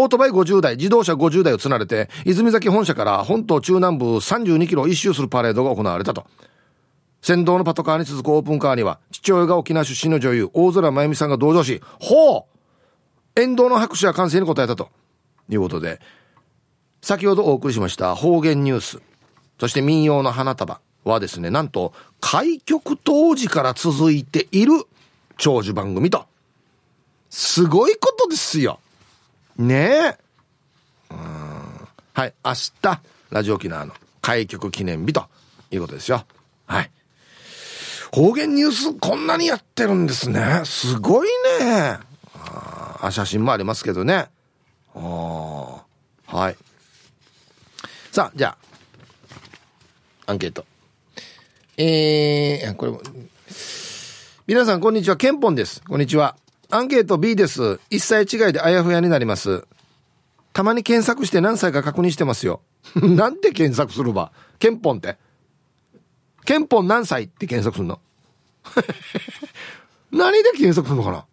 [0.00, 6.26] オートバイ50台、自動車50台をつなれて、泉崎本社から本島中南部32キロ一周するパレードが行われたと。
[7.22, 14.90] 先導のパトカーに続くオープンカーには、父親が沖縄出身の女優、大空真由美さんが同乗し、ほう沿道の拍手は歓声に応えたと
[15.48, 16.00] いうことで、
[17.02, 19.00] 先ほどお送りしました方言ニュース、
[19.58, 24.72] そして民謡の花束はですね、なんと開局当時から続いている
[25.36, 26.26] 長寿番組と。
[27.30, 28.80] すごいことですよ。
[29.58, 30.18] ねえ。
[31.10, 31.18] うん。
[32.12, 35.26] はい、明日、ラジオ沖縄の開局記念日と
[35.70, 36.24] いうことですよ。
[36.66, 36.90] はい。
[38.12, 40.62] 方言ニュースこんなにやってるんですね。
[40.64, 41.28] すごい
[41.60, 41.98] ね。
[42.34, 44.28] あ写真もありますけどね。
[44.94, 45.84] あ
[46.26, 46.56] はい。
[48.12, 48.56] さあ、じゃ
[50.26, 50.64] あ、アンケート。
[51.76, 53.00] えー、これも、
[54.46, 55.82] 皆さんこんにちは、ケンポンです。
[55.82, 56.36] こんにちは。
[56.70, 57.78] アンケート B です。
[57.90, 59.64] 一切違いであやふやになります。
[60.52, 62.60] たまに検索して何歳か確認してますよ。
[62.96, 64.32] なんて検索するば？
[64.58, 65.16] ケンポンって。
[66.44, 68.00] ケンポン何歳って検索するの？
[70.10, 71.26] 何で検索するのか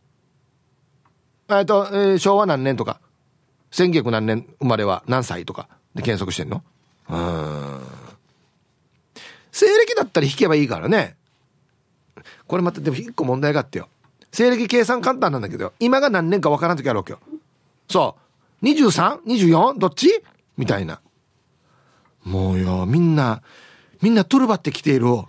[1.47, 1.57] な？
[1.59, 2.99] えっと、えー、昭和何年とか、
[3.71, 6.63] 1900何年生まれは何歳とかで検索してんの？
[7.09, 7.81] うん。
[9.51, 11.15] 西暦だったら引けばいいからね。
[12.45, 13.87] これまたでも一個問題があってよ。
[14.33, 17.19] 西暦計算簡単なんだけど、今が何年かわからん時あるわけよ。
[17.87, 18.17] そ
[18.61, 18.65] う。
[18.65, 19.77] 23?24?
[19.77, 20.09] どっち？
[20.57, 20.99] みたいな。
[22.23, 23.43] もうよ、みんな、
[24.01, 25.05] みんなトルバってきている。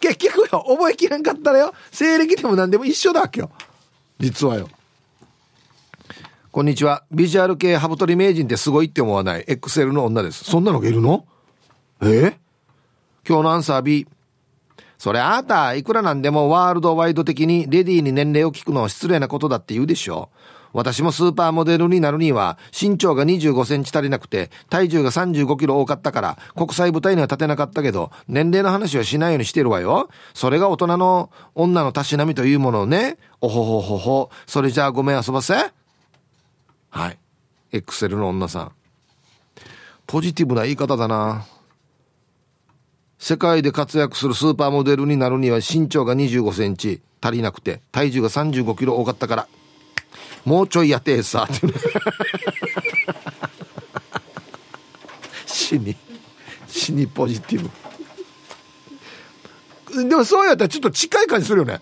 [0.00, 3.50] 結局よ、覚えきれんかったらよ、西暦でも何でも一緒だわけよ。
[4.20, 4.68] 実はよ。
[6.52, 7.02] こんにちは。
[7.10, 10.44] ビジュアル系ハブトリ名人ってすごいって思わない XL の女です。
[10.44, 11.26] そんなのがいるの？
[12.02, 12.38] え？
[13.26, 14.06] 今日のアンサー B。
[14.98, 20.58] それあなた、いくらなんでもワールドワイド的にレディーに年齢を聞くのは失礼なことだって言うでしょう。
[20.72, 30.10] 私もスーパーモデルになるには身長が25センチ足りなくて体重が35キロ多かったから国際舞台には立てなかったけど年齢の話はしないようにしてるわよ。
[30.34, 33.18] それが大人の女のたしなみというものをね。
[33.40, 34.30] おほほほほ。
[34.46, 35.54] それじゃあごめん遊ばせ。
[36.90, 37.18] はい。
[37.72, 38.72] エクセルの女さん。
[40.06, 41.46] ポジティブな言い方だな。
[43.18, 49.48] 世界で活躍するスーパーモデルになるには身長が25センチ足りなくて体重が35キロ多かったから。
[50.44, 51.66] もうちょいやってさって。
[55.46, 55.96] 死に
[56.68, 57.68] 死にポジティ
[59.92, 60.08] ブ。
[60.08, 61.80] でもそうやったらちょっと近い感じするよね。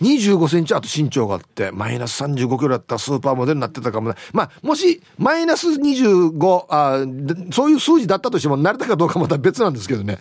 [0.00, 4.16] 25センチあと身長があって、マイナス35キロだったらスーパーモデルになってたかもね。
[4.32, 7.04] まあ、もし、マイナス25、あ
[7.52, 10.18] そういう数字だったとしても、慣れたかどうかまた別なんですけどね。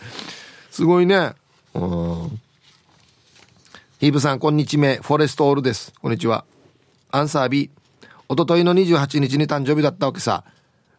[0.72, 1.34] すごいね。
[1.74, 2.40] うん。
[4.00, 4.98] ヒーブさん、こんにちは。
[5.02, 5.94] フォレストオールです。
[6.02, 6.46] こんにちは。
[7.12, 7.70] アンサー B。
[8.28, 10.44] おとといの28日に誕生日だったわけさ。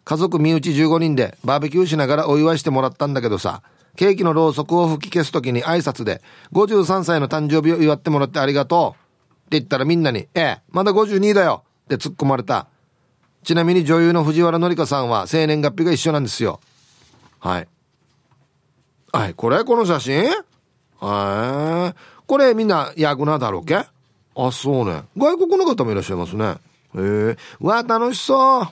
[0.05, 3.63] 家族身内15人でバーベキューしながらお祝いしてもらったんだけどさ。
[3.97, 6.23] ケーキのろうそくを吹き消す時に挨拶で、
[6.53, 9.01] 53歳の誕生日を祝ってもらってありがとう。
[9.47, 12.69] って言ったらみんなに、ええ、まだ52だよって突っ込まれた。
[13.43, 16.61] ちなみに女優の藤原紀香さんは生年月日が一緒なんですよ。
[17.41, 17.69] はい。
[19.13, 19.65] はい、これ？
[19.65, 20.25] この写真？
[21.01, 21.99] はい。
[22.27, 23.75] これみんなヤグナだろうけ？
[23.77, 23.89] あ、
[24.53, 25.03] そうね。
[25.17, 26.59] 外国の方もいらっしゃいますね。
[26.95, 27.37] へえ。
[27.59, 28.69] わ、楽しそう。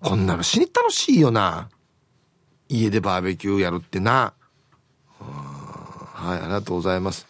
[0.00, 1.68] こんなの死に楽しいよな。
[2.70, 4.32] 家でバーベキューやるってな。
[5.18, 7.26] はい、ありがとうございます。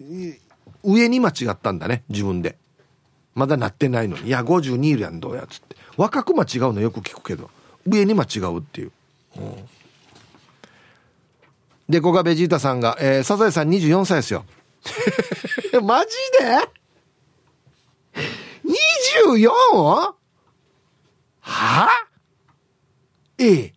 [0.82, 2.58] 上に間違ったんだね、自分で。
[3.34, 4.28] まだなってないのに。
[4.28, 5.76] いや、52いるやん、どうや、つって。
[5.96, 7.50] 若く間違うのよく聞くけど、
[7.86, 8.92] 上に間違うっていう。
[11.88, 14.44] で、ここがベジータさんが、えー、サザエさん24歳ですよ。
[15.82, 16.68] マジで
[19.30, 19.48] ?24?
[19.48, 20.16] は
[21.42, 22.05] あ？
[23.38, 23.72] ええ。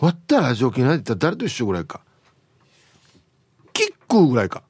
[0.00, 2.00] 割ったらラジオ機ないってたら誰と一緒ぐらいか。
[3.72, 4.62] キックぐらいか。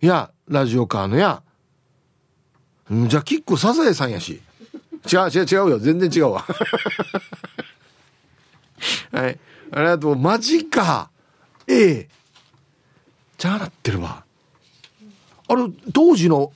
[0.00, 1.42] いや、ラジオカーのや。
[2.90, 4.40] じゃあキックサザエさんやし。
[5.12, 5.78] 違う違う違うよ。
[5.78, 6.46] 全然違うわ。
[9.12, 9.38] はい。
[9.72, 10.16] ありがとう。
[10.16, 11.10] マジか。
[11.66, 12.08] ええ。
[13.38, 14.24] じゃあなってるわ。
[15.48, 16.52] あれ、当時の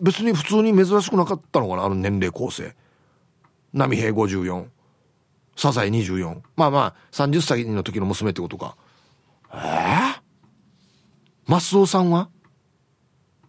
[0.00, 1.84] 別に普通に珍しくなかったのかな？
[1.84, 2.74] あの年齢構成。
[3.72, 4.66] 波平54
[5.56, 8.76] サザエ24まあまあ30歳の時の娘ってことか。
[9.52, 10.20] ええー、
[11.46, 12.28] マスオさんは？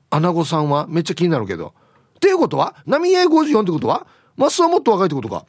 [0.10, 0.86] アナゴさんは？
[0.88, 1.74] めっちゃ気になるけど。
[2.16, 4.06] っていうことは波平54ってことは
[4.38, 5.46] マスオもっと若いってことか。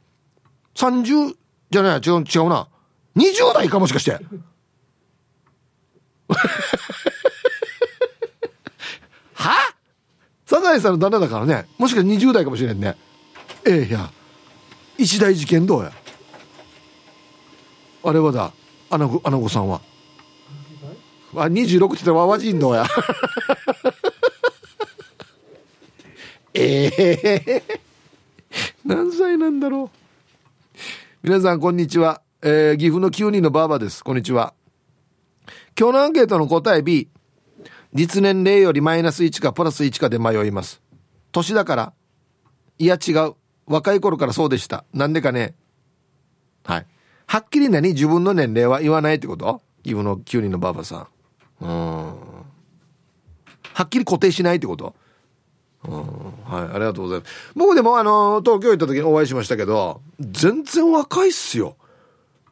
[0.74, 1.34] 30
[1.70, 2.00] じゃない？
[2.00, 2.68] 違う違うな。
[3.16, 4.12] 20代かもしかして。
[9.34, 9.74] は？
[10.46, 11.66] サザエさんの旦那だからね。
[11.78, 12.96] もしかして20代かもしれんね。
[13.66, 14.10] ええいや。
[14.98, 15.92] 一大事件どうや？
[18.04, 18.52] あれはだ
[18.90, 19.80] アナゴアナゴさんは。
[21.36, 22.86] あ26って言ったらわわじんどうや？
[26.54, 27.62] ええ。
[27.68, 27.78] ー、
[28.86, 29.98] 何歳なんだろう？
[31.22, 34.04] 皆さんこんにちは、えー、岐阜の9人のばあばです。
[34.04, 34.54] こんにちは。
[35.78, 37.08] 今日のアンケートの答え B
[37.92, 40.80] 実年齢よりマイナス1かプラス1かで迷います。
[41.32, 41.92] 年だから
[42.78, 43.34] いや違う。
[43.66, 44.84] 若い頃からそうでした。
[44.92, 45.54] なんでかね。
[46.64, 46.86] はい。
[47.26, 47.90] はっきり何？
[47.90, 49.62] 自分の年齢は言わないってこと？
[49.82, 51.08] 岐阜の9人のばばさ
[51.60, 51.64] ん。
[51.64, 51.68] うん。
[51.68, 52.14] は
[53.82, 54.94] っきり固定しないってこと？
[55.84, 56.00] うん。
[56.44, 56.74] はい。
[56.74, 57.52] ありがとうございます。
[57.54, 61.76] 僕でもあの東京行った時にお会いしましたけど全然若いっすよ。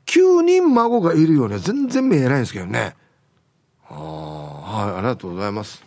[0.06, 2.96] 9人孫がいるよね全然見えないんですけどね。
[3.88, 4.94] ああはい。
[4.96, 5.82] ありがとうございます。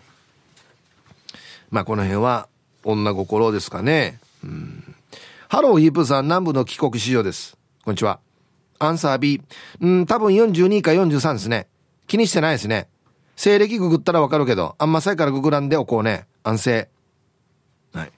[1.71, 2.47] まあこの辺は
[2.84, 4.19] 女心ですかね。
[4.43, 4.84] うん。
[5.56, 7.58] ハローヒープさん南部の帰国子女です。
[7.86, 8.20] こんにちは。
[8.78, 9.41] アンサー B
[9.80, 11.70] うん多分42か43ですね。
[12.08, 12.89] 気にしてないですね。
[13.38, 16.28] 西暦ググったらわかるけどあんまさいからググらんでおこうね。
[16.43, 16.89] 安静。
[17.93, 18.12] はい。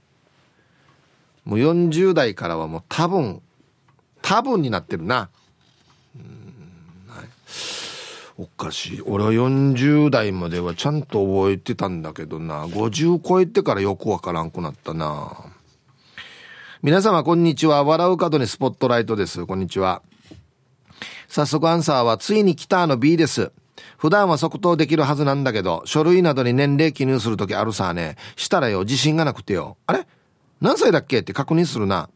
[1.46, 3.44] もう40代からはもう多分
[4.24, 5.30] 多分になってるな。
[6.16, 7.28] うん、はい。
[8.40, 9.02] おかしい。
[9.04, 12.66] 俺は40代まではちゃんと覚えてたんだけどな。
[12.66, 15.56] 50超えてからよくわからんくなったな。
[16.88, 17.84] 皆様こんにちは。
[17.84, 19.46] 笑う角にスポットライトです。
[19.46, 20.02] こんにちは。
[21.28, 23.52] 早速アンサーはついに来たの B です。
[23.98, 28.16] 普段は即答できるはずなんだけど書類などに年齢記入するときあるさね。
[28.38, 29.76] したらよ自信がなくてよ。
[29.86, 30.08] あれ？
[30.62, 31.20] 何歳だっけ？
[31.20, 32.10] って確認するな。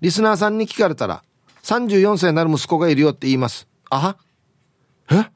[0.00, 1.24] リスナーさんに聞かれたら
[1.64, 3.66] 34歳になる息子がいるよって言います。
[3.90, 4.16] あは？
[5.10, 5.28] え？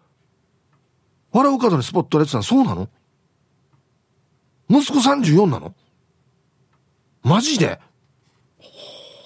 [1.33, 2.89] 笑う角にスポットライトさんそうなの？
[4.69, 5.75] 息子34なの？
[7.25, 7.81] マジで？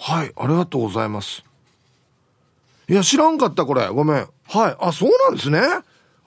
[0.07, 1.43] はい、ありがとうございます。
[2.91, 3.89] いや、知らんかった、これ。
[3.89, 4.17] ごめん。
[4.17, 4.77] はい。
[4.79, 5.61] あ、そうなんですね。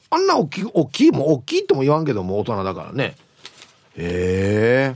[0.09, 3.15] あんな大きい、大きいも大きいとも言わんけども、大人だからね。
[3.95, 4.95] へ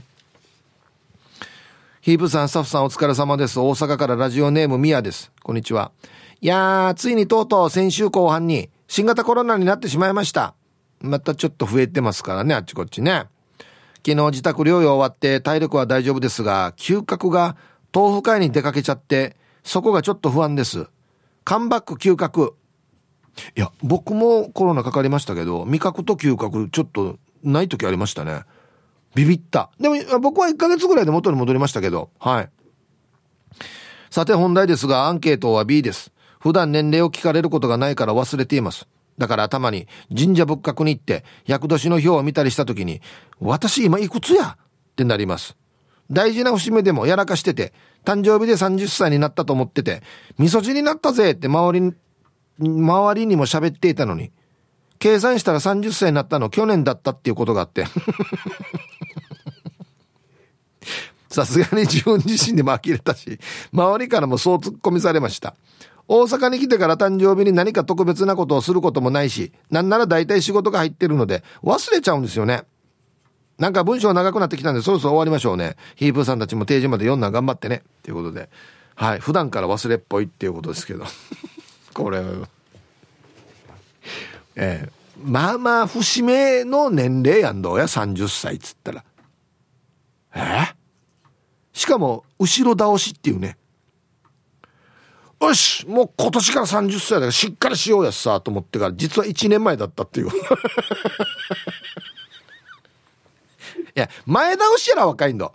[2.00, 3.60] ヒープさん、スタッフさんお疲れ様です。
[3.60, 5.30] 大阪からラジオネームミヤです。
[5.44, 5.92] こんにちは。
[6.40, 10.54] いやー、ついにとうとう先週後半に新型コロナになってしまいました。
[11.00, 13.26] またちょっと増えてますからね、あっちこっちね。
[14.04, 17.56] 昨日自宅療養終わって体力は大丈夫ですが、嗅覚が
[17.94, 20.86] 豆腐会に出かけちゃって、そこがちょっと不安です。
[21.44, 22.56] カムバック嗅覚。
[23.56, 28.42] いや、僕もコロナかかりましたけど、味覚と嗅覚ちょっとない時ありましたね。
[29.14, 29.70] ビビった。
[29.78, 32.50] でも僕は1ヶ月ぐらいで元に戻りましたけど、はい。
[34.10, 36.12] さて本題ですが、アンケートは B です。
[36.40, 38.86] 普段年齢を聞かれることがないから忘れています。
[39.18, 39.86] だから頭に
[40.16, 43.00] 神社仏閣に行って、厄年の表を見たりした時に、
[43.40, 44.56] 私今いくつや？
[44.58, 45.56] ってなります。
[46.12, 47.72] 大事な節目でもやらかしてて、
[48.04, 50.02] 誕生日で30歳になったと思ってて、
[50.38, 51.94] 味噌汁になったぜって周りに、
[52.58, 54.30] 周りにも喋っていたのに、
[54.98, 57.86] 計算したら30歳になったの去年だったっていうことがあって。
[61.30, 63.40] さすがに自分自身でも呆れたし、
[63.72, 65.56] 周りからもそう突っ込みされました。
[66.08, 72.64] 大阪に来てから誕生日に何か特別なことをすることもないし、なんなら大体仕事が入ってるので忘れちゃうんですよね。
[73.62, 75.76] なんか文章長くなってきたんで、そろそろ終わりましょうね。
[75.94, 77.84] ヒープーさんたちも定時まで読んだ頑張ってね。
[78.02, 78.48] ということで。
[78.96, 79.20] はい。
[79.20, 81.04] 普段から忘れっぽいっていうことですけど。
[81.94, 82.24] これ、え
[84.56, 89.04] えー、まあまあ、節目の年齢やんどうや、30歳っつったら。
[90.34, 90.74] えー、
[91.72, 93.56] しかも、後ろ倒しっていうね。
[95.40, 100.28] よしもう今年から30歳だからしっかりしようやさと思ってから実は1年前だったっていう
[103.94, 105.52] や、前倒しやら若いんだ。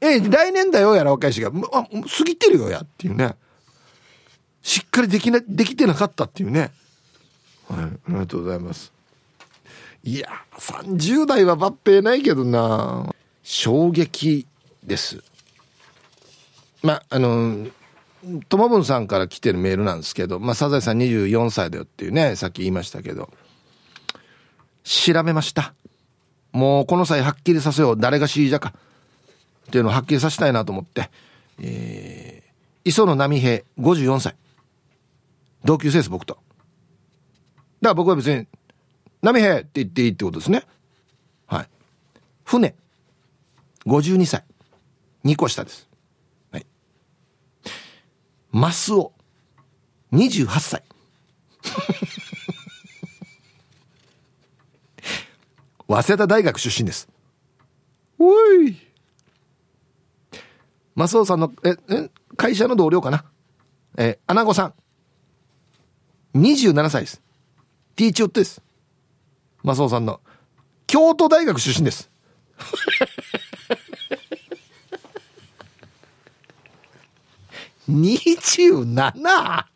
[0.00, 3.36] え、来年だよやら若いしが、あ、過ぎてるよやっていうね。
[4.62, 6.72] しっかりできな、できてなかったっていうね。
[7.68, 8.92] はい、ありがとうございます。
[10.04, 10.28] いや、
[10.58, 13.14] 30代は抜兵ないけどな。
[13.42, 14.46] 衝撃
[14.84, 15.22] です。
[16.82, 17.68] ま、あの、
[18.48, 23.30] ともぶんさんから来てるメールなんですけど、まあ、サザエさん24歳だよっていうね、さっき言いましたけど、
[24.84, 25.74] 調べました。
[26.56, 27.96] もうこの際はっきりさせよう。
[28.00, 28.72] 誰が C 者か。
[29.68, 31.10] っていうのをはっきりさせたいなと思って。
[31.60, 34.36] えー、磯野波平、54歳。
[35.66, 36.34] 同級生です、僕と。
[36.34, 36.44] だか
[37.88, 38.46] ら僕は別に、
[39.20, 40.62] 波平って言っていいってことですね。
[41.46, 41.68] はい。
[42.44, 42.74] 船、
[43.84, 44.42] 52歳。
[45.26, 45.90] 2個下です。
[46.52, 46.66] はい。
[48.50, 49.12] マスオ、
[50.10, 50.82] 28歳。
[55.88, 57.08] 早稲田大学出身です。
[58.18, 58.32] お
[58.62, 58.76] い。
[60.94, 63.24] マスオさんの、え、え、会社の同僚かな？
[63.96, 64.72] えアナゴさ
[66.34, 66.38] ん。
[66.38, 67.22] 27歳です。
[67.94, 68.62] ティーチュットです。
[69.62, 70.20] マスオさんの。
[70.86, 72.10] 京都大学出身です。
[77.88, 79.66] 27!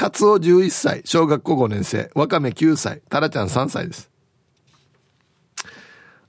[0.00, 4.10] カツオ11歳、小学校5年生、ワカメ9歳、タラちゃん3歳です。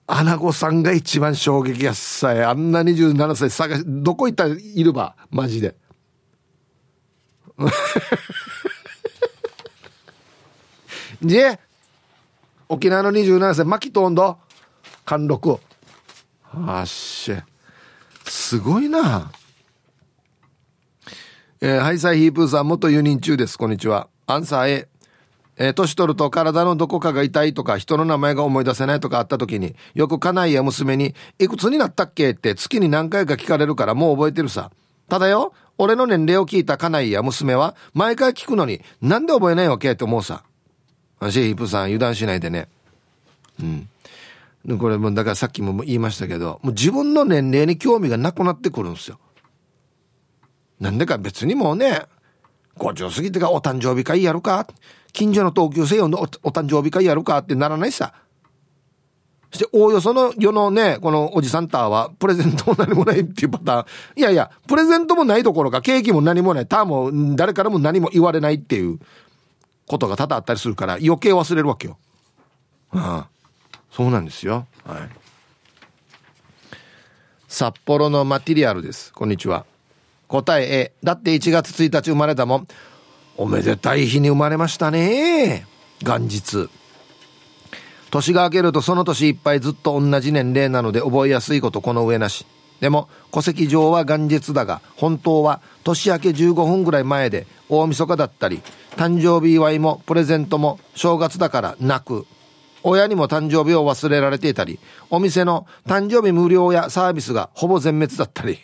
[0.08, 2.44] アナゴさんが一番衝撃やっさい。
[2.44, 5.78] あんな27歳探し、どこ行ったらいるば、マジで。
[11.22, 11.58] で、
[12.68, 14.38] 沖縄の27歳、牧とんど、
[15.06, 15.60] 貫禄。
[16.44, 17.32] あっし
[18.26, 19.32] すごいな。
[21.64, 23.56] えー、ハイサイヒープーさん、元輸人中です。
[23.56, 24.08] こんにちは。
[24.26, 24.88] アンサー A。
[25.58, 34.72] えー、年取ると体のどこかが痛いとか、人の名前が思い出せないとかあった時に、よく家内や娘に、いくつになったっけって月に何回か聞かれるからもう覚えてるさ。
[35.08, 40.42] ただよ、俺の年齢を聞いた家内や娘は、毎回聞くのに、なんで覚えないわけって思うさ。
[41.22, 42.70] シェヒープさん、油断しないでね。
[43.62, 44.80] うん。
[44.80, 49.20] これも、だからさっきも言いましたけど、もう自分の年齢に興味がなくなってくるんですよ。
[50.82, 52.02] なんでか別にもうね、
[52.78, 54.68] 50過ぎてかお誕生日会やるか
[55.14, 58.14] 近所の同級生用のお誕生日会やるかってならないさ。
[59.52, 63.86] そして、おおよその世のね、このおじさんターは、プレゼントも何もないっていうパターン。
[64.16, 68.98] いやいや、プレゼントもないどころか、ケーキも何もない、ターも誰からも何も言われないっていう
[69.88, 71.98] ことが多々あったりするから、余計忘れるわけよ。
[72.92, 74.66] ああそうなんですよ。
[74.86, 75.10] はい。
[77.50, 79.12] 札幌のマティリアルです。
[79.14, 79.66] こんにちは。
[80.32, 80.94] 答え A。
[81.04, 82.68] だって1月1日生まれたもん。
[83.36, 85.68] おめでたい日に生まれましたね。
[86.02, 86.70] 元日。
[88.12, 92.46] 年が明けるとその年いっぱいずっと同じ年齢なので覚えやすいことこの上なし。
[92.80, 98.64] でも戸籍上は元日だが本当は年明け15分ぐらい前で大晦日だったり
[98.96, 102.26] 誕生日祝いもプレゼントも正月だから泣く
[102.82, 104.80] 親にも誕生日を忘れられていたり
[105.12, 108.58] お店の誕生日無料やサービスがほぼ全滅だったり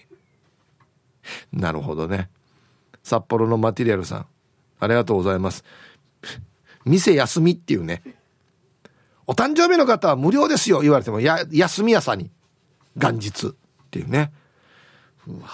[1.51, 2.29] なるほどね。
[3.03, 4.25] 札幌のマテリアルさん。
[4.79, 5.63] ありがとうございます。
[6.85, 8.01] 店休みっていうね。
[9.25, 12.31] お誕生日の方は無料ですよ言われても、や、休み屋さんに。
[12.95, 13.51] 元日っ
[13.91, 14.31] ていうね。
[15.27, 15.49] うわ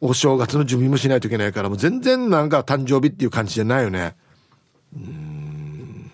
[0.00, 4.16] お正月の準備もしないといけないから、もう全然なんか誕生日っていう感じじゃないよね。
[4.96, 6.10] うん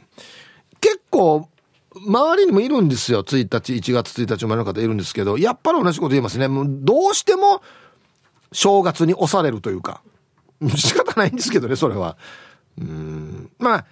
[0.80, 1.48] 結構、
[1.94, 3.22] 周りにもいるんですよ。
[3.22, 6.48] 1日、1月1日生まれの方いるんですけど、やっぱり同じこと言いますね。
[6.48, 7.62] もうどうしても
[8.52, 10.02] 正月に押されるというか。
[10.76, 12.16] 仕方ないんですけどね、それは。
[12.78, 13.50] うん。
[13.58, 13.86] まあ、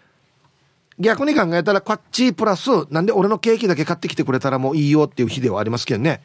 [0.99, 6.23] 逆に考えたら、こっちプラス、なんで俺のケーキだけ買ってきてくれたらもういいよっていう日ではありますけどね。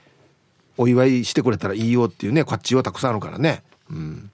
[0.78, 3.64] お祝いしてくれたらいいよっていうね、こっちはたくさんあるからね。
[3.90, 4.32] うん。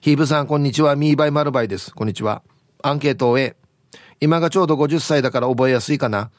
[0.00, 0.96] ヒーブさん、こんにちは。
[0.96, 1.94] ミーバイマルバイです。
[1.94, 2.42] こんにちは。
[2.82, 3.56] アンケートを A。
[4.20, 6.30] 今がちょうど50歳だから覚えやすいかな。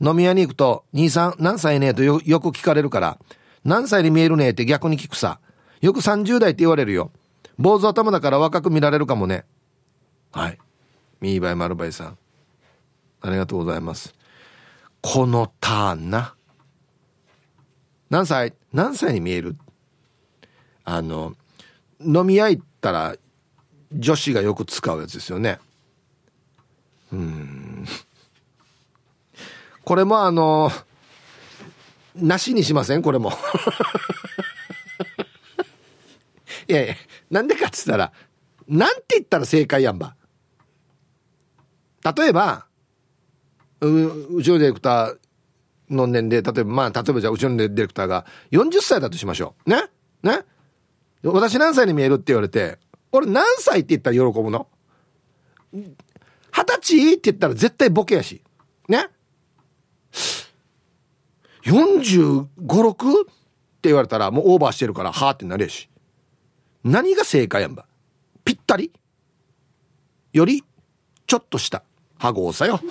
[0.00, 1.88] 飲み屋に行くと、兄さん何歳ね？
[1.88, 3.18] えとよく聞かれるから、
[3.64, 4.46] 何歳に見えるね？
[4.46, 5.40] えって逆に聞くさ。
[5.80, 7.10] よく30代って言われるよ。
[7.58, 9.44] 坊主頭だから若く見られるかもね。
[10.32, 10.58] はい。
[11.20, 12.18] ミーバイマルバイさん。
[13.22, 14.14] ありがとうございます。
[15.00, 16.34] このターンな。
[18.10, 18.54] 何歳？
[18.72, 19.56] 何歳に見える？
[20.84, 21.34] あの、
[22.00, 23.16] 飲み屋行ったら
[23.92, 25.58] 女子がよく使うやつですよね。
[27.12, 27.84] うん。
[29.84, 30.70] これもあの
[32.16, 33.02] なしにしません？
[33.02, 33.32] これも。
[36.68, 36.94] いやいや
[37.30, 38.12] なんでかっつったら
[38.66, 40.16] なんて言ったら正解やんば。
[42.16, 42.66] 例えば
[43.80, 45.18] ううちのディレクター
[45.90, 49.70] の年齢例えばまあ例えばじゃあうちのディレクターが40歳だとしましょう。
[49.70, 49.84] ね？
[50.22, 50.44] ね？
[51.22, 52.78] 私何歳に見えるって言われて
[53.12, 54.68] 俺何歳って言ったら喜ぶの？
[56.56, 57.12] 二十歳？
[57.12, 58.42] って言ったら絶対ボケやし。
[58.88, 59.08] ね
[61.64, 63.22] ?45、6?
[63.22, 63.32] って
[63.90, 65.90] 言われたらもうオーバーしてるから、はーってなるやし。
[66.82, 67.84] 何が正解やんば？
[68.44, 68.90] ぴったり？
[70.32, 70.64] より、
[71.26, 71.82] ちょっとした、
[72.18, 72.80] 羽合さよ。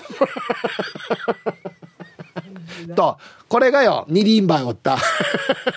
[2.95, 4.97] と、これがよ、二輪番おった。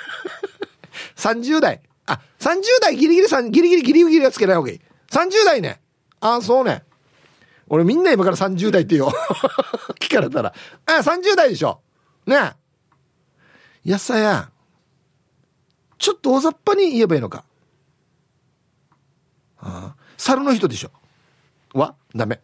[1.17, 1.81] 30代。
[2.07, 4.81] あ、30代ギリギリさん、ギリギリギリギリはつけない方がいい。
[5.11, 5.81] 30代ね。
[6.21, 6.85] あ、そうね。
[7.69, 9.13] 俺みんな今から30代ってよ。
[10.01, 10.53] 聞かれたら。
[10.87, 11.81] あ、30代でしょ。
[12.27, 12.37] ね
[13.85, 13.91] え。
[13.91, 14.51] やさや。
[15.99, 17.45] ちょっと大雑把に言えばいいのか。
[19.59, 20.91] ああ猿の人でしょ。
[21.75, 22.41] はダメ。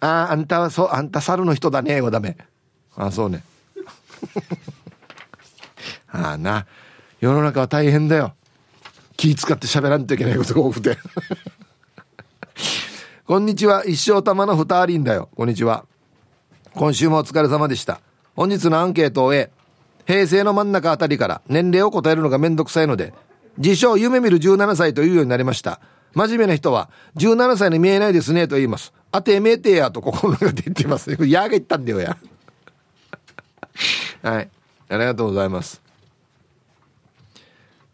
[0.00, 2.00] あ あ、あんたはそう、あんた猿の人だね。
[2.00, 2.36] はダメ。
[2.96, 3.44] ああ、そうね。
[6.10, 6.66] ああな。
[7.20, 8.34] 世の中は大変だよ。
[9.18, 10.96] 気使って喋らんといけないことが多くて
[13.26, 13.84] こんにちは。
[13.84, 15.28] 一生玉の二人だよ。
[15.36, 15.84] こんにちは。
[16.74, 18.00] 今週もお疲れ様でした。
[18.36, 19.50] 本日のアンケートを A。
[20.06, 23.12] 平成の真ん中あたりから年齢を答えるのがめんどくさいので、
[23.58, 25.80] 自称夢見る17歳というようになりました。
[26.14, 28.92] 真面目な人は、17歳に見えないですねと言います。
[29.10, 31.10] あてめえてやと心が出てます。
[31.26, 32.16] やが言ったんだよや。
[34.22, 34.48] はい。
[34.88, 35.82] ありがとうございます。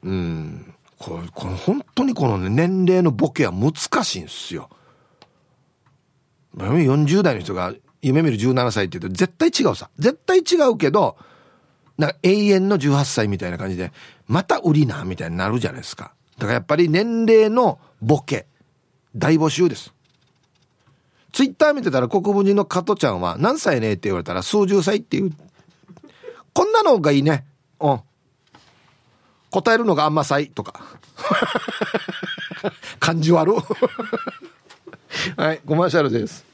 [0.05, 0.74] うん。
[1.05, 3.75] これ、この本当にこの、ね、年齢のボケは難
[4.05, 4.71] しいんですよ。
[6.57, 9.91] 40代の人が夢見る17歳って言うと絶対違うさ。
[9.99, 11.19] 絶対違うけど、
[11.99, 13.93] なんか永遠の18歳みたいな感じで、
[14.27, 16.15] また売りな、みたいになるじゃないですか。
[16.39, 18.47] だからやっぱり年齢のボケ、
[19.15, 19.93] 大募集です。
[21.33, 25.33] ツイッター見てたら国分寺の加トちゃんは何歳ねって言われたら数十歳っていう。
[26.55, 27.45] こんなのがいいね。
[27.81, 28.01] うん。
[29.55, 30.81] 答えるのがあんま歳とか。
[32.99, 33.55] 感じ悪。
[35.37, 36.45] はい、コマーシャルです。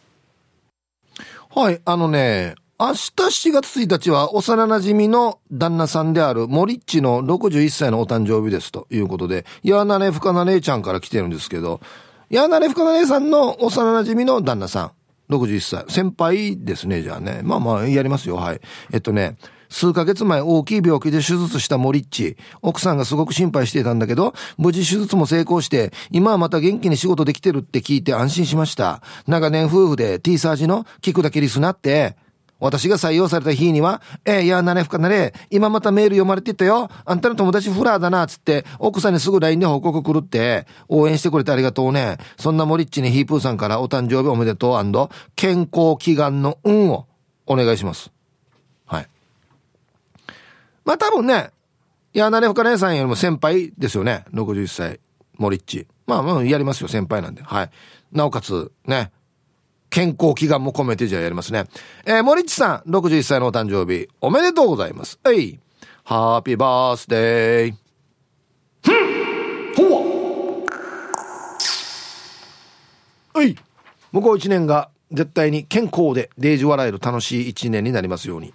[1.54, 11.80] はい、あのね、明日7月1日は幼馴染の旦那さんであるモリッチの61歳のお誕生日ですということで、ヤーナレフカナ姉ちゃんから来てるんですけど、
[12.28, 14.92] ヤーナレフカナ姉さんの幼馴染の旦那さ
[15.30, 15.84] ん、61歳。
[15.88, 17.40] 先輩ですね、じゃあね。
[17.44, 18.60] まあまあ、やりますよ、はい。
[18.92, 19.36] えっとね、
[19.70, 22.36] 数ヶ月前大きい病気で手術したモリッチ。
[22.60, 29.00] 奥さんがすごく心配していたんだけど、無事手術も成功して、今はまた元気に仕事できてるって聞いて安心しました。
[29.26, 32.16] 長年夫婦で T サージの聞くだけリスナって、
[32.58, 36.90] 私が採用された日には、えー、いや、なれふかなれ、今またメール読まれてたよ。
[37.06, 42.18] あんたの友達フラーだな、つって、奥さんにすぐ LINE で報告来るって、応援してくれてありがとうね。
[42.38, 47.06] そんなモリッチにヒープーさんからお誕生日おめでとう健康祈願の運を
[47.46, 48.12] お願いします。
[50.90, 51.50] まあ多分ね、
[52.14, 54.24] 柳深姉さんよりも先輩ですよね。
[54.34, 54.98] 61歳、
[55.38, 55.86] モリッチ。
[56.08, 57.44] まあまあやりますよ、先輩なんで。
[57.44, 57.70] はい。
[58.10, 59.12] なおかつ、ね、
[59.88, 61.66] 健康祈願も込めてじゃあやりますね。
[62.06, 65.20] えー、モリッチさん、61歳のお誕生日、おめでとうございます。
[65.22, 65.60] はい。
[66.02, 67.74] ハッピーバースデー。
[68.82, 70.66] ふんほ
[73.32, 73.54] はい。
[74.10, 78.52] 向こう一年が絶対に健康でデージ笑える楽しい一年になりますように。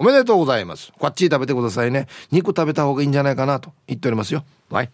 [0.00, 0.92] おめでとうございます。
[0.98, 2.06] こっち食べてくださいね。
[2.30, 4.44] 肉食べた方がいいんじゃないかなと言っておりますよ。
[4.70, 4.90] はい。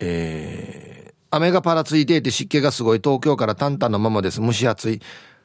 [0.00, 4.40] えー、雨がパラついていて湿気がすごい東京からタンタンのままです。
[4.40, 5.00] 蒸し暑い。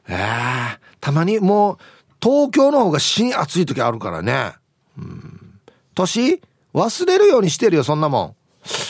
[0.08, 1.78] えー、たまにもう
[2.20, 4.54] 東京の方が死暑い時あるからね。
[4.98, 5.60] うん。
[5.94, 6.42] 年
[6.74, 8.22] 忘れるようにしてるよ、そんなも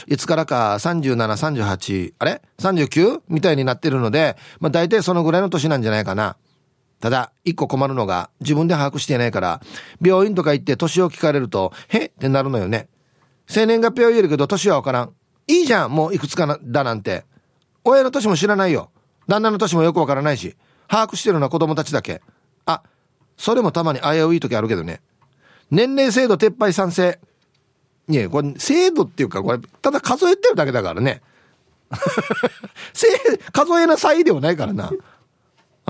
[0.08, 0.12] ん。
[0.12, 3.20] いつからか37、38、あれ ?39?
[3.28, 6.38] みたいになってるので、まあ大体そのぐらいの年なんじゃないかな。
[7.00, 9.60] ただ、一個困るのが、自分で把握してないから、
[10.02, 12.88] 病院とか行って年を聞かれると、へってなるのよね。
[13.46, 15.12] 生年月日は言えるけど、年はわからん。
[15.46, 17.24] いいじゃん、もういくつかなだなんて。
[17.84, 18.90] 親の年も知らないよ。
[19.26, 20.56] 旦那の年もよくわからないし。
[20.88, 22.20] 把握してるのは子供たちだけ。
[22.66, 22.82] あ、
[23.36, 25.00] それもたまに危うい時あるけどね。
[25.70, 27.18] 年齢制度撤廃賛成。
[28.08, 31.22] いや、これ、制度っていうか、これ、ただ数えてるだけだからね。
[33.52, 34.90] 数えなさいではないからな。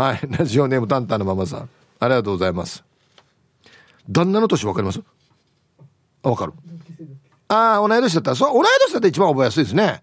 [0.01, 0.21] はい。
[0.33, 1.69] ラジオネームタンタンのママさん。
[1.99, 2.83] ありがとうございます。
[4.09, 5.03] 旦那の年分かります？
[6.23, 6.55] あ、分かる。
[7.49, 10.01] ああ、同い年だったら、そう、同い年だったら一番覚えやすいですね。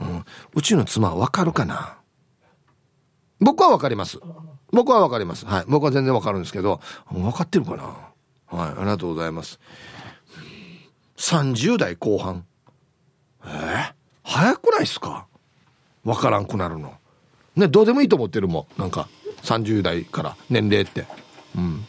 [0.00, 0.24] うん。
[0.54, 1.98] うちの妻は分かるかな？
[3.38, 4.18] 僕は分かります。
[4.72, 5.44] 僕は分かります。
[5.44, 5.64] はい。
[5.68, 6.80] 僕は全然分かるんですけど、
[7.12, 7.82] 分かってるかな？
[8.46, 8.70] はい。
[8.70, 9.60] ありがとうございます。
[11.18, 12.46] 30代後半。
[13.44, 15.26] えー、早くないっすか？
[16.04, 16.94] 分からんくなるの。
[17.54, 18.80] ね、どうでもいいと思ってるもん。
[18.80, 19.08] なんか。
[19.42, 21.06] 30代から年齢って。
[21.56, 21.86] うん。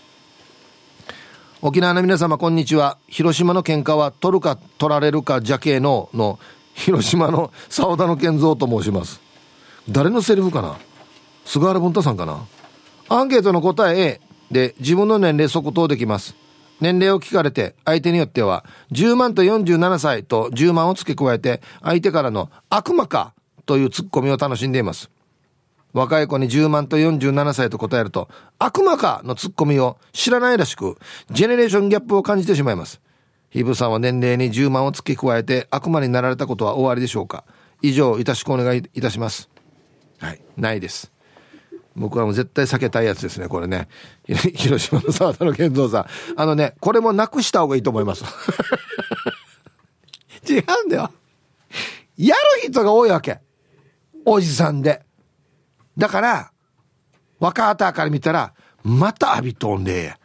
[1.61, 2.97] 沖縄の皆様こんにちは。
[3.07, 6.39] 広島の喧嘩は取るか取られるか邪形のの
[6.75, 9.19] 広島の沢田の健三と申します。
[9.89, 10.77] 誰のセリフかな？
[11.45, 12.45] 菅原文太さんかな？
[13.09, 14.21] アンケートの答え A
[14.51, 16.35] で自分の年齢即答できます。
[16.79, 23.33] 年齢を聞かれて相手によっては10万と47歳と10万を付け加えて相手からの悪魔か
[23.65, 25.09] というツッコミを楽しんでいます。
[25.97, 28.29] 若い子に10万と47歳と答えると、
[28.59, 30.97] 悪魔かのツッコミを知らないらしく、
[31.31, 33.01] ジェネレーションギャップを感じてしまいます。
[33.49, 37.43] ヒブさんは年齢に10万を付け加えて悪魔になられたことは終わりでしょうか？
[37.81, 39.49] 以上、いたしくお願いいたします。
[40.19, 41.11] はい、ないです。
[41.95, 43.87] 僕はもう絶対避けたいやつですね、これね。
[44.27, 46.05] 広島の沢田の健三さん。
[46.35, 48.23] あのね、これもなくした方がいいと思います。
[50.47, 51.11] 違うんだよ。
[52.17, 53.39] やる人が多いわけ。
[54.25, 55.06] おじさんで。
[55.97, 56.51] だから、
[57.39, 60.15] 若あから見たら、また浴びとんで、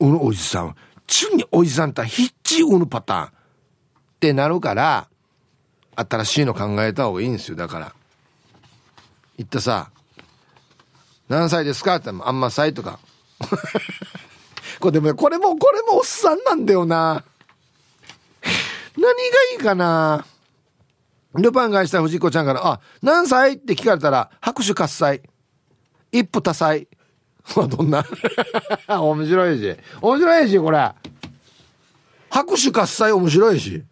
[0.00, 0.74] うぬおじさん、
[1.06, 3.30] 中におじさんたひっちうぬパターンっ
[4.20, 5.08] てなるから、
[5.96, 7.94] 新しいの考えた方がいいんですよ、だから。
[9.36, 9.90] 言ったさ、
[11.28, 12.98] 何歳ですかってあんま歳とか。
[14.80, 17.24] これでも、これも、これもおっさんなんだよな。
[18.96, 19.12] 何が
[19.52, 20.26] いいかな。
[21.42, 23.54] ルパンがした藤子ちゃんから、あ、何歳？
[23.54, 25.22] って聞かれたら、拍手喝采。
[26.12, 26.86] 一夫多妻。
[27.68, 28.04] どんな？
[28.88, 29.76] 面白いし。
[30.00, 30.92] 面白いし、これ。
[32.30, 33.82] 拍手喝采面白いし。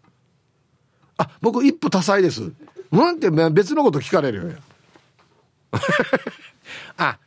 [1.19, 2.43] あ、僕一夫多妻です。
[2.93, 4.53] うんて別のこと聞かれるよ。
[6.99, 7.19] あ、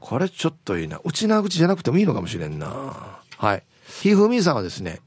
[0.00, 1.00] これちょっといいな。
[1.04, 3.20] 内縄口じゃなくてもいいのかもしれんな。
[3.38, 3.62] はい。
[4.02, 5.00] ひふみさんはですね、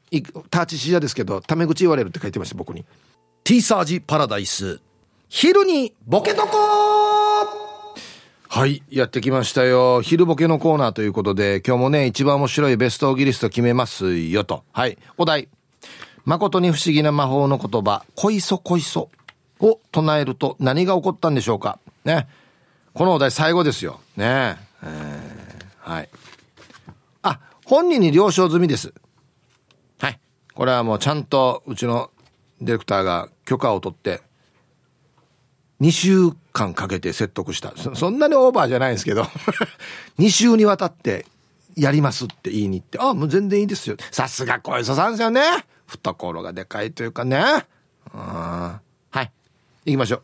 [0.49, 2.86] ターチシジャですけど、タメ口言われるって書いてました、僕に。
[3.47, 4.81] ティーサージパラダイス。
[5.29, 6.49] 昼にボケとこ
[8.49, 10.01] はい、やってきましたよ。
[10.01, 14.65] 昼ボケのコーナーということで、今日もね、一番面白いベストオギリスト決めますよと。
[14.73, 15.47] はい、お題。
[16.25, 19.09] 誠に不思議な魔法の言葉、こいそこいそ
[19.61, 21.79] を唱えると何が起こったんでしょうか。
[22.03, 22.27] ね。
[22.93, 24.01] このお題最後ですよ。
[24.17, 24.57] ね。
[24.83, 26.09] えー、はい。
[27.21, 28.93] あ、本人に了承済みです。
[30.01, 30.19] はい。
[30.53, 32.11] これはもうちゃんとうちの
[32.61, 34.21] ディレクターが許可を取って、
[35.81, 37.73] 2週間かけて説得した。
[37.95, 39.27] そんなにオーバーじゃないんですけど
[40.17, 41.27] 2週にわたって
[41.75, 43.95] やりますって言いに行って、あ、もう全然いいですよ。
[44.11, 45.41] さすが小磯さんですよね。
[45.85, 47.37] 懐がでかいというかね。
[48.11, 48.79] は
[49.13, 49.31] い。
[49.85, 50.23] 行きましょう。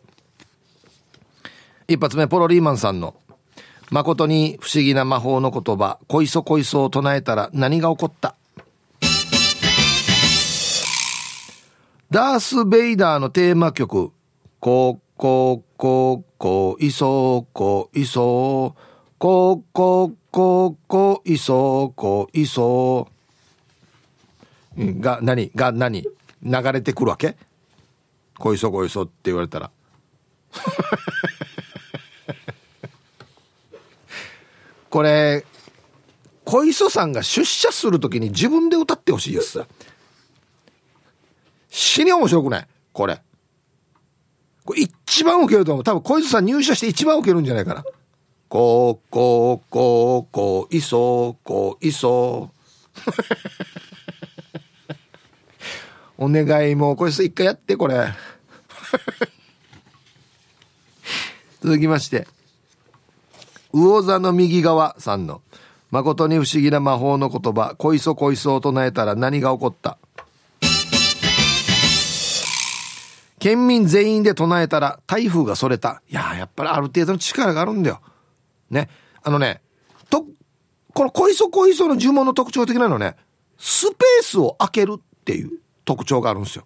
[1.87, 3.15] 一発目、ポロリーマンさんの、
[3.91, 8.35] 誠に不思議な魔法の言葉、小磯小磯を唱えたら何が起こった
[12.13, 14.11] ダース・ベイダーのテーマ曲、
[14.59, 18.75] ここここいそこいそ。
[19.17, 23.07] ここここいそこいそ。
[24.77, 26.03] が何が何？
[26.03, 27.35] 流れてくるわけ？
[28.37, 29.71] こいそこいそって言われたら。
[34.91, 35.43] これ
[36.45, 39.65] 小磯さんが出社する時に自分で歌ってほしいやつ
[41.75, 42.67] 死に面白くない？
[42.93, 43.19] これ
[44.63, 45.83] これ一番受けると思う。
[45.83, 47.83] 多分、小泉さん入社して一番受けるんじゃないかな。
[48.47, 52.51] こう、こう、こう、こう、いそう、こう、いそ
[56.19, 56.23] う。
[56.25, 58.13] お願いもう、これ一回やって、これ。
[61.61, 62.27] 続きまして。
[63.73, 65.41] 魚座の右側さんの、
[65.89, 69.97] 誠に不思議な魔法の言葉、こいそこいそを唱えたら何が起こった？
[73.43, 76.01] 県民全員で唱えたら台風がそれた。
[76.09, 77.99] いややっぱりある程度の力があるんだよ。
[78.69, 78.87] ね。
[79.21, 79.61] あのね、
[80.09, 80.25] と、
[80.93, 83.17] この小磯小磯の呪文の特徴的なのね、
[83.57, 86.63] スペースを開けるっていう特徴があるんですよ。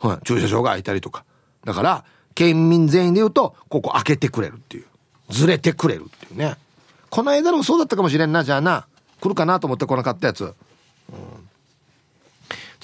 [0.00, 0.26] はい。
[0.26, 1.24] 駐車場が開いたりとか。
[1.64, 2.04] だから、
[2.34, 4.84] 県民全員で言うと、ここ開けてくれるっていう。
[5.30, 6.56] ずれてくれるっていうね。
[7.08, 8.86] この間もそうだったかもしれんな、じゃあな。
[9.18, 10.44] 来るかなと思って来なかったやつ。
[10.44, 11.48] うん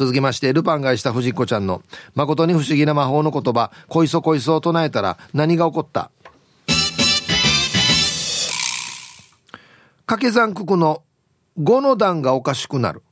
[0.00, 1.82] 続きまして、ルパンがした藤子ちゃんの、
[2.14, 6.10] 誠に不思議な魔法の言葉、こいそこいそを唱えたら何が起こった？
[10.06, 11.02] 掛け算九九の
[11.58, 13.02] 5の段がおかしくなる。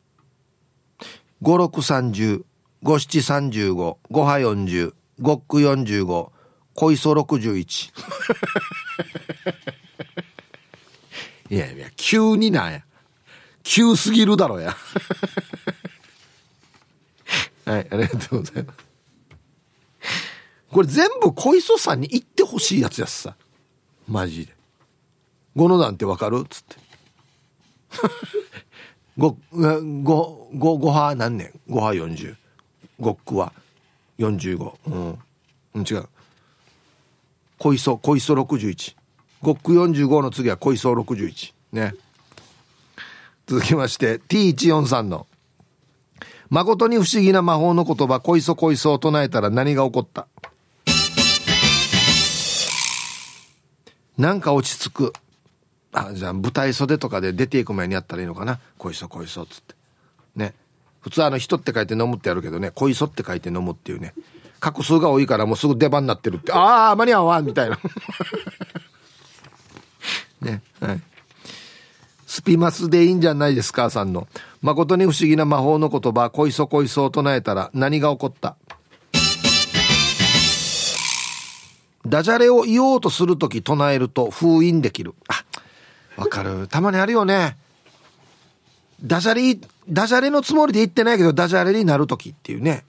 [1.43, 2.43] 五六三十、
[2.83, 6.33] 五七三十五、五波四十、五九四十五、
[6.73, 7.93] 小磯六十一。
[11.51, 12.83] いやいや、急になんや。
[13.63, 14.75] 急すぎるだろや。
[17.91, 18.79] ありがとうございます。
[20.71, 23.35] これ全部小磯さんに言ってほしいやつやつさ。
[24.07, 24.55] マジで。
[25.57, 26.43] 五の段ってわかる？
[26.45, 26.77] っつって。
[29.17, 31.53] 五、五、五、五波何年？
[31.69, 32.37] 五波四十。
[33.01, 33.53] 五区は
[34.19, 34.79] 四十五。
[34.87, 35.19] うん。
[35.75, 36.09] うん、違う。
[37.59, 38.97] 小磯、小磯六十一。
[39.41, 41.55] 五区四十五の次は小磯六十一。
[41.73, 41.95] ね。
[43.47, 45.27] 続きまして、T143 の
[46.51, 50.27] 誠に不思議な魔法の言葉、こいそこいそを唱えたら何が起こった？
[54.17, 55.13] なんか落ち着く。
[55.93, 58.59] あ、じゃあ舞台袖とかで出ていく前にやったらいいのかな？
[58.79, 59.75] こいそこいそっつって。
[60.37, 60.55] ね。
[61.01, 64.15] 普通あの人って書いて飲むってやるけどね、こいそって書いて飲むっていうね。
[64.61, 66.53] 画数が多いからもうすぐ出番になってるって。
[66.53, 67.79] ああ、間に合わんみたいな。
[70.41, 70.63] ね。
[70.81, 71.01] はい。
[72.29, 74.29] スピマスでいいんじゃないですかさんの。
[74.61, 78.57] 誠に不思議な魔法の言葉、こいそこいそを唱えたら何が起こった？
[82.07, 85.15] ダジャレを言おうとするとき唱えると封印できる。
[85.29, 85.43] あ、
[86.21, 86.69] わかる。
[86.69, 87.57] たまにあるよね。
[89.03, 89.59] ダジャレ、
[89.89, 92.85] ダジャレのつもりで言ってないけど、ダジャレになるときっていうね。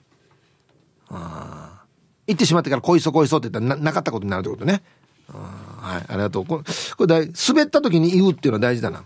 [1.08, 1.82] あ
[2.26, 4.82] 言ってしまってから、こいそこいそって言ったらななかったことになるってことね。
[5.28, 6.44] はい、ありがとう。
[6.44, 6.64] これ、
[6.96, 9.02] これ滑った時に言うっていうのは大事だな。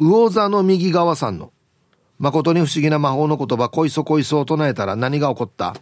[0.00, 1.52] 魚座の右側さんの
[2.18, 5.74] 誠に不思議な魔法の言葉こいそこいそを唱えたら何が起こった？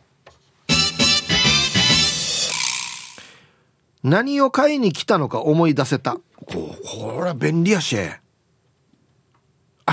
[4.03, 6.15] 何を買いに来たのか思い出せた？
[6.47, 7.97] ここれ便利やし。
[7.97, 8.03] は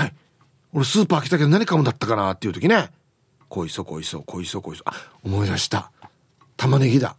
[0.06, 0.12] い
[0.72, 2.90] 俺スーパー来たけど何買うんだったかなっていう時ね。
[3.48, 4.82] こいそこいそこいそこいそ。
[4.86, 4.92] あ
[5.24, 5.90] 思い出した。
[6.56, 7.16] 玉ねぎだ。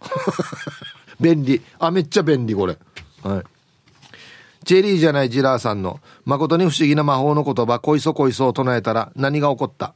[1.20, 1.60] 便利。
[1.78, 2.78] あめっちゃ便利これ。
[3.22, 3.42] はい。
[4.64, 9.94] チェリーじゃないジラーさんの誠に不思議な魔法の言葉こいそこいそを唱えたら何が起こった？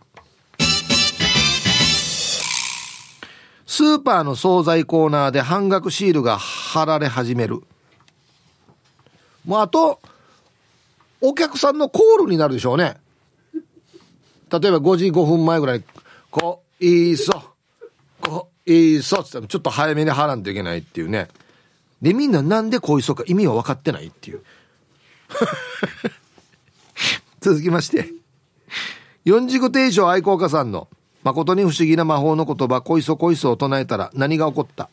[3.66, 7.62] スーパーの惣菜コーナーで半額シールが貼られ始める。
[9.45, 10.01] もうあと
[11.21, 12.97] お客さんのコールになるでしょうね。
[13.55, 15.85] 例えば5時5分前ぐらいに
[16.31, 17.33] 「こいそ
[18.21, 21.29] こいそ」っつってちょっと早めに貼らんといけないっていうね。
[22.03, 24.43] でみんななんでこいそか意味は分かってないっていう。
[27.41, 28.09] 続きまして。
[29.24, 30.89] 四軸定称愛好家さんの
[31.22, 34.89] 誠に不思議な魔法の言葉こいそこいそを唱えたら何が起こった？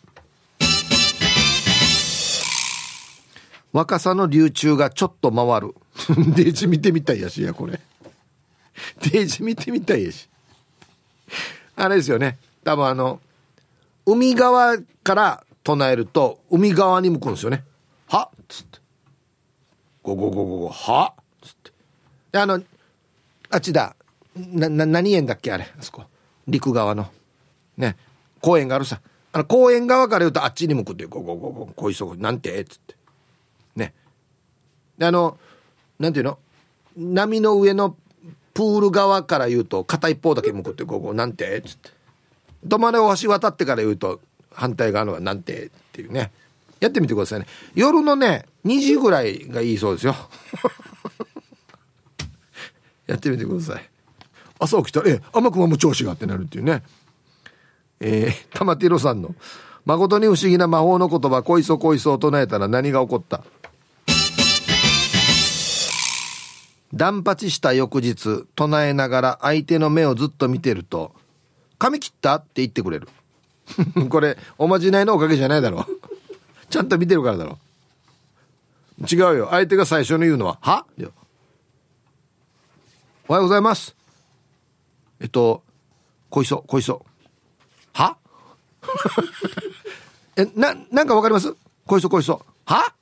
[3.72, 5.76] 若さの流中がちょっと回る。
[6.36, 7.80] デージ見てみたいやしやこれ。
[9.02, 10.28] デージ見てみたいやし。
[11.76, 12.38] あれですよね。
[12.64, 13.20] 多分あの
[14.06, 17.64] 海側から唱えると海側に向くんですよね。
[18.08, 18.80] はっつって。
[20.06, 21.72] ゴゴゴゴゴはっつって
[22.32, 22.62] であの
[23.50, 23.96] あっちだ
[24.38, 26.04] なな何園だっけあれあそこ
[26.48, 27.08] 陸側の
[27.76, 27.98] ね
[28.40, 29.02] 公園があるさ
[29.32, 32.96] あの公園側から言うとあっちに向くっていうゴゴゴゴこいそこなんてっつって
[33.76, 33.94] ね
[35.00, 35.40] であの
[35.98, 36.38] なんていうの
[36.96, 37.98] 波の上の
[38.54, 41.90] プール側から言うと片一方だけ向くってここなんてっつって
[42.68, 46.32] 止まれを橋渡ってから言うと反対側のがなんてっていうね
[46.80, 47.48] やってみてくださいね。
[47.74, 50.16] 夜のね2時ぐらいがいいそうですよ。
[53.08, 53.90] やってみてください。
[54.60, 56.84] 朝起きたらえ甘くも調子がってなるっていうね。
[58.00, 59.36] えー、玉ティロさんの
[59.86, 63.44] 誠に不思議な魔法の言葉こいそこいそを唱えたら何が起こった？
[66.94, 71.14] 断髪した翌日唱えながら相手の目をずっと見てると
[71.78, 73.08] 「髪切った?」って言ってくれる。
[74.10, 75.86] これおまじないのおかげじゃないだろ
[76.76, 77.58] ちゃんと見てるからだろ。
[79.10, 79.48] 違うよ。
[79.52, 80.86] 相手が最初に言うのは「は?」
[83.30, 83.96] おはようございます
[85.22, 85.64] えっと
[86.30, 87.06] 小磯小磯
[87.94, 88.18] は？
[90.36, 91.56] えななんかわかります？
[91.86, 92.94] 小磯小磯は？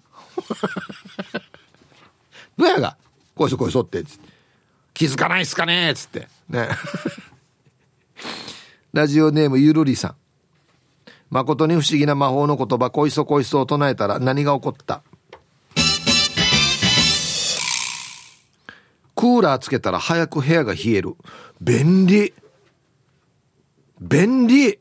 [2.55, 2.95] どうやが？
[3.33, 4.03] こいそこいそって。
[4.93, 5.89] 気づかないっすかね？
[5.89, 6.27] っつって。
[6.47, 6.69] ね。
[8.93, 10.15] ラジオネームゆるりさん。
[11.33, 15.01] 誠に不思議な魔法の言葉こいそこいそを唱えたら何が起こった？
[19.15, 21.15] クーラーつけたら早く部屋が冷える。
[21.59, 22.33] 便利。
[23.99, 24.77] 便利。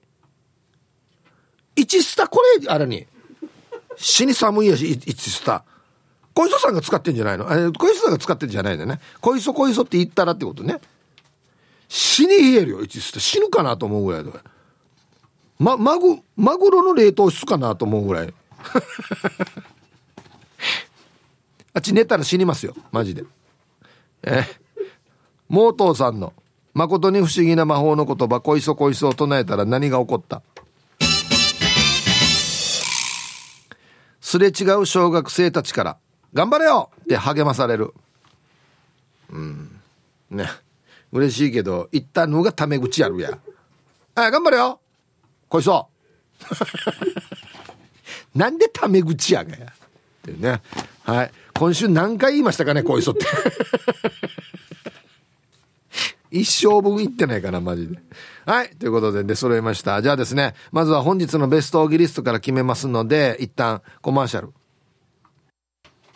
[1.76, 3.06] 1スタこれあれに。
[3.96, 5.64] 死に寒いやし1スタ。
[6.34, 7.44] 小磯さんが使ってんじゃないの？
[7.50, 10.80] え小磯さんが使ってんじゃないんだよね小磯小磯って言ったらってことね。
[11.88, 13.20] 死に冷えるよ1スタ。
[13.20, 14.30] 死ぬかなと思うぐらいだ
[15.62, 18.34] ま、マグ、マグロの冷凍室かなと思うぐらい。
[21.74, 22.74] あっち寝たら死にますよ。
[22.90, 23.22] マジで。
[24.24, 24.44] え
[25.48, 26.32] モートーさんの、
[26.74, 30.42] 誠に不思議な魔法の言葉、こいそこいそを唱えたら何が起こった？
[34.20, 35.96] すれ違う小学生たちから、
[36.34, 37.94] 頑張れよって励まされる。
[39.30, 39.80] うん。
[40.30, 40.46] ね。
[41.12, 43.38] 嬉しいけど、言ったのがタメ口やるや。
[44.16, 44.80] あ、頑張れよ
[45.52, 45.86] こいそ
[48.34, 49.66] なんでタメ口やがや。
[49.66, 49.68] っ
[50.22, 50.62] ていうね。
[51.02, 51.30] はい。
[51.52, 53.26] 今週何回言いましたかね、こいそって。
[56.32, 57.98] 一生分言ってないかな、マジで。
[58.46, 58.70] はい。
[58.70, 60.00] ということで、出揃いました。
[60.00, 64.54] じゃあですね、まずは本日のベストオギリストから決めますので、一旦コマーシャル。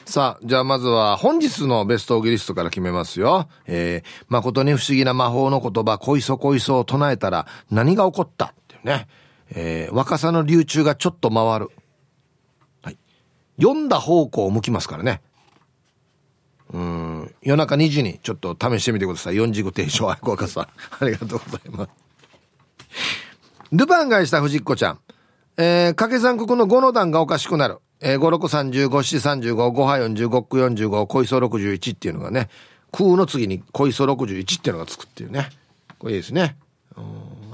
[0.06, 3.50] さあ、じゃあまずは本日のベストオギリストから決めますよ。
[3.66, 8.46] えー、誠に不思議な魔法の言葉、こいそこいそを唱えたら何が起こった？
[8.46, 9.06] っていうね。
[9.50, 11.70] えー、若さの流中がちょっと回る。
[12.82, 12.98] はい。
[13.60, 15.20] 読んだ方向を向きますからね。
[16.72, 17.34] うん。
[17.42, 19.34] 夜中2時にちょっと試してみてください。
[19.34, 20.68] 4時5停止愛好家さん。
[21.00, 21.90] ありがとうございます。
[23.72, 24.98] ルパンがした藤子ちゃん。
[25.58, 27.78] えー、掛け算国の5の段がおかしくなる。
[28.00, 32.48] えー、5、6、35、7、35、5波45、区45、小磯61っていうのがね、
[32.92, 35.48] 空の次に小磯61っていうのがつくっていうね。
[35.98, 36.56] これいいですね。
[36.96, 37.45] うん、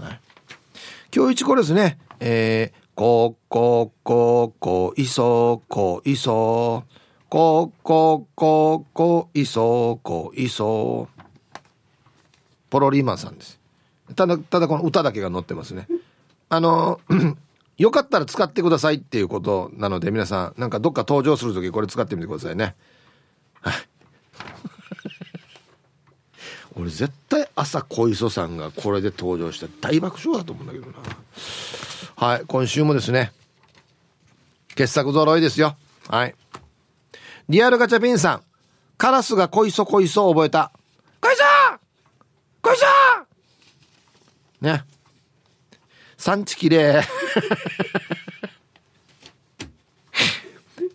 [1.15, 1.99] 今日一これですね。
[2.21, 6.85] えー、こ、こ、こ、こ、いそ、こ、いそ、
[7.29, 11.09] ここここいそこいそ。
[12.69, 13.61] ポロリーマンさんです。
[14.17, 15.87] ただただこの歌だけが載ってますね。
[16.49, 17.01] あの
[17.77, 22.75] よかったら使ってくださいっていうことなので皆さんなんかどっか登場する時これ使ってみてくださいね。
[23.61, 23.75] はい。
[26.77, 30.99] 俺絶対朝小磯さんがこれで登場して大爆笑だと思うんだけどな
[32.17, 33.33] はい今週もですね
[34.75, 35.77] 傑作揃いですよ
[36.09, 36.35] はい
[37.49, 38.43] リアルガチャピンさん。
[38.97, 40.73] カラスがこいそこいそ覚えた。
[41.21, 41.43] こいそ
[42.63, 42.85] こいそ
[44.61, 44.85] ね。
[46.17, 47.05] 産地きれい。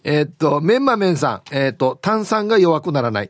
[0.09, 1.41] えっと、メンマメンさん。
[1.51, 3.29] えっ、と、炭酸が弱くならない。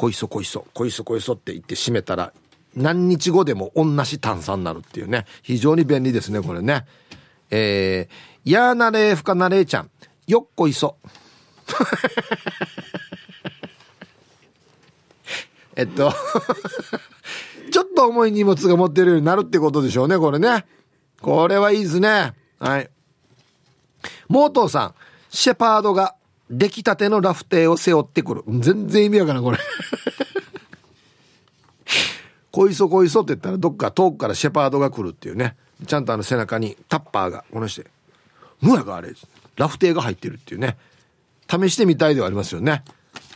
[0.00, 2.32] こいそこいそ、こいそこいそって言って締めたら、
[2.74, 5.26] 何日後でも同じ炭酸になるっていうね。
[5.42, 6.86] 非常に便利ですね、これね。
[7.50, 9.90] えー、やーなれーふかなれーちゃん。
[10.26, 10.96] よっこいそ。
[15.76, 16.12] えっと
[17.70, 20.64] ちょっと重い荷物が持ってるようになるってことでしょうね、これね。
[21.20, 22.32] これはいいですね。
[22.58, 22.88] はい。
[24.28, 24.94] モートーさん、
[25.28, 26.14] シェパードが
[26.50, 28.42] 出来たてのラフテーを背負ってくる。
[28.48, 29.58] 全然意味わからん、これ。
[32.50, 35.56] こいそこいそって言ったらどっか遠くからシェパードが来るっていうね。
[35.86, 37.88] ちゃんとあの背中にタッパーが、このして、
[38.60, 39.14] むやがあれ、
[39.56, 40.76] ラフテーが入ってるっていうね。
[41.48, 42.82] 試してみたいではありますよね。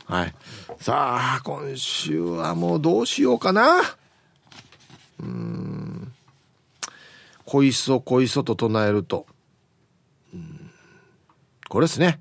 [0.06, 0.34] はい。
[0.80, 3.80] さあ、今週はもうどうしようかな。
[5.20, 6.12] うん。
[7.44, 9.26] 小磯小磯と唱えると。
[10.34, 10.70] うん。
[11.68, 12.20] これですね。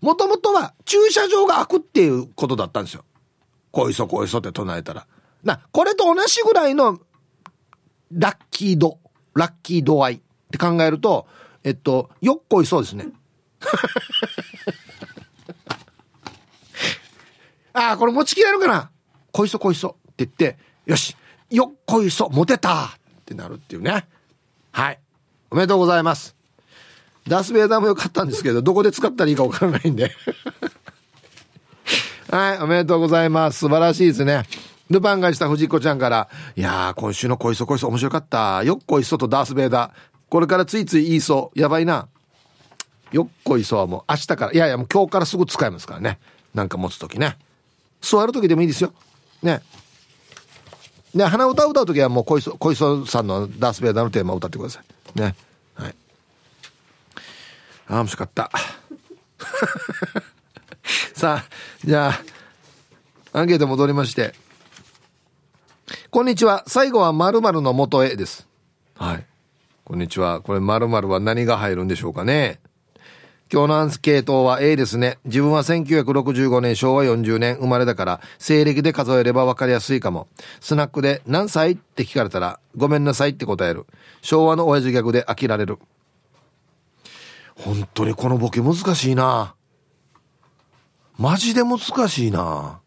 [0.00, 3.04] もともとは駐車場が開くっていうことだったんですよ。
[3.70, 5.06] 小磯小磯って唱えたら。
[5.44, 6.98] な、これと同じぐらいの
[8.12, 8.98] ラッキー度、
[9.34, 10.20] ラッキー度合いっ
[10.50, 11.26] て考えると、
[11.62, 13.08] えっと、よっこいそうですね。
[17.72, 18.90] ああ、これ持ちきれるかな？
[19.30, 21.16] こいそこいそって言って、よし、
[21.50, 22.90] よっこいそ、モテたっ
[23.24, 24.08] てなるっていうね。
[24.72, 24.98] はい。
[25.50, 26.34] おめでとうございます。
[27.30, 30.10] ダースベイダーもよかったんですけど、どこで使ったらいいかわからないんで。
[32.28, 33.60] はい、おめでとうございます。
[33.60, 34.42] 素晴らしいですね。
[34.90, 38.64] ルパンがした藤子ちゃんから、いやー、今週のこいそこいそ面白かった。
[38.64, 39.92] よっこいそとダースベイダー。
[40.28, 41.60] これからついつい言いそう。
[41.60, 42.08] やばいな。
[43.12, 46.18] よっこいそはもう明日から、いやいやもう今日からすぐ使えますからね。
[46.52, 47.38] なんか持つ時ね。
[48.00, 48.92] 座る時でもいいですよ。
[49.44, 49.62] ね。
[51.14, 55.20] ね、鼻歌を歌う時はもう小磯、小磯さんのダースベイダーのテーマを歌ってください。
[55.20, 55.36] ね。
[57.90, 58.50] あ、面白かった。
[61.12, 61.46] さあ、
[61.84, 62.20] じゃあ、
[63.38, 64.32] アンケート戻りまして。
[66.10, 66.62] こんにちは。
[66.68, 68.46] 最後は〇〇の元へです。
[68.94, 69.26] はい。
[69.84, 70.40] こんにちは。
[70.40, 72.60] これ〇〇は何が入るんでしょうかね。
[73.52, 75.18] 今日のアンケートは A ですね。
[75.24, 80.28] 自分は1965年昭和40年生まれだから西暦で数えれば分かりやすいかも。
[80.60, 81.72] スナックで何歳？
[81.72, 83.86] って聞かれたらごめんなさいって答える。
[84.22, 85.78] 昭和の親父ギャグで飽きられる。
[87.64, 89.54] 本当にこのボケ難しいな。
[91.18, 92.80] マジで難しいな。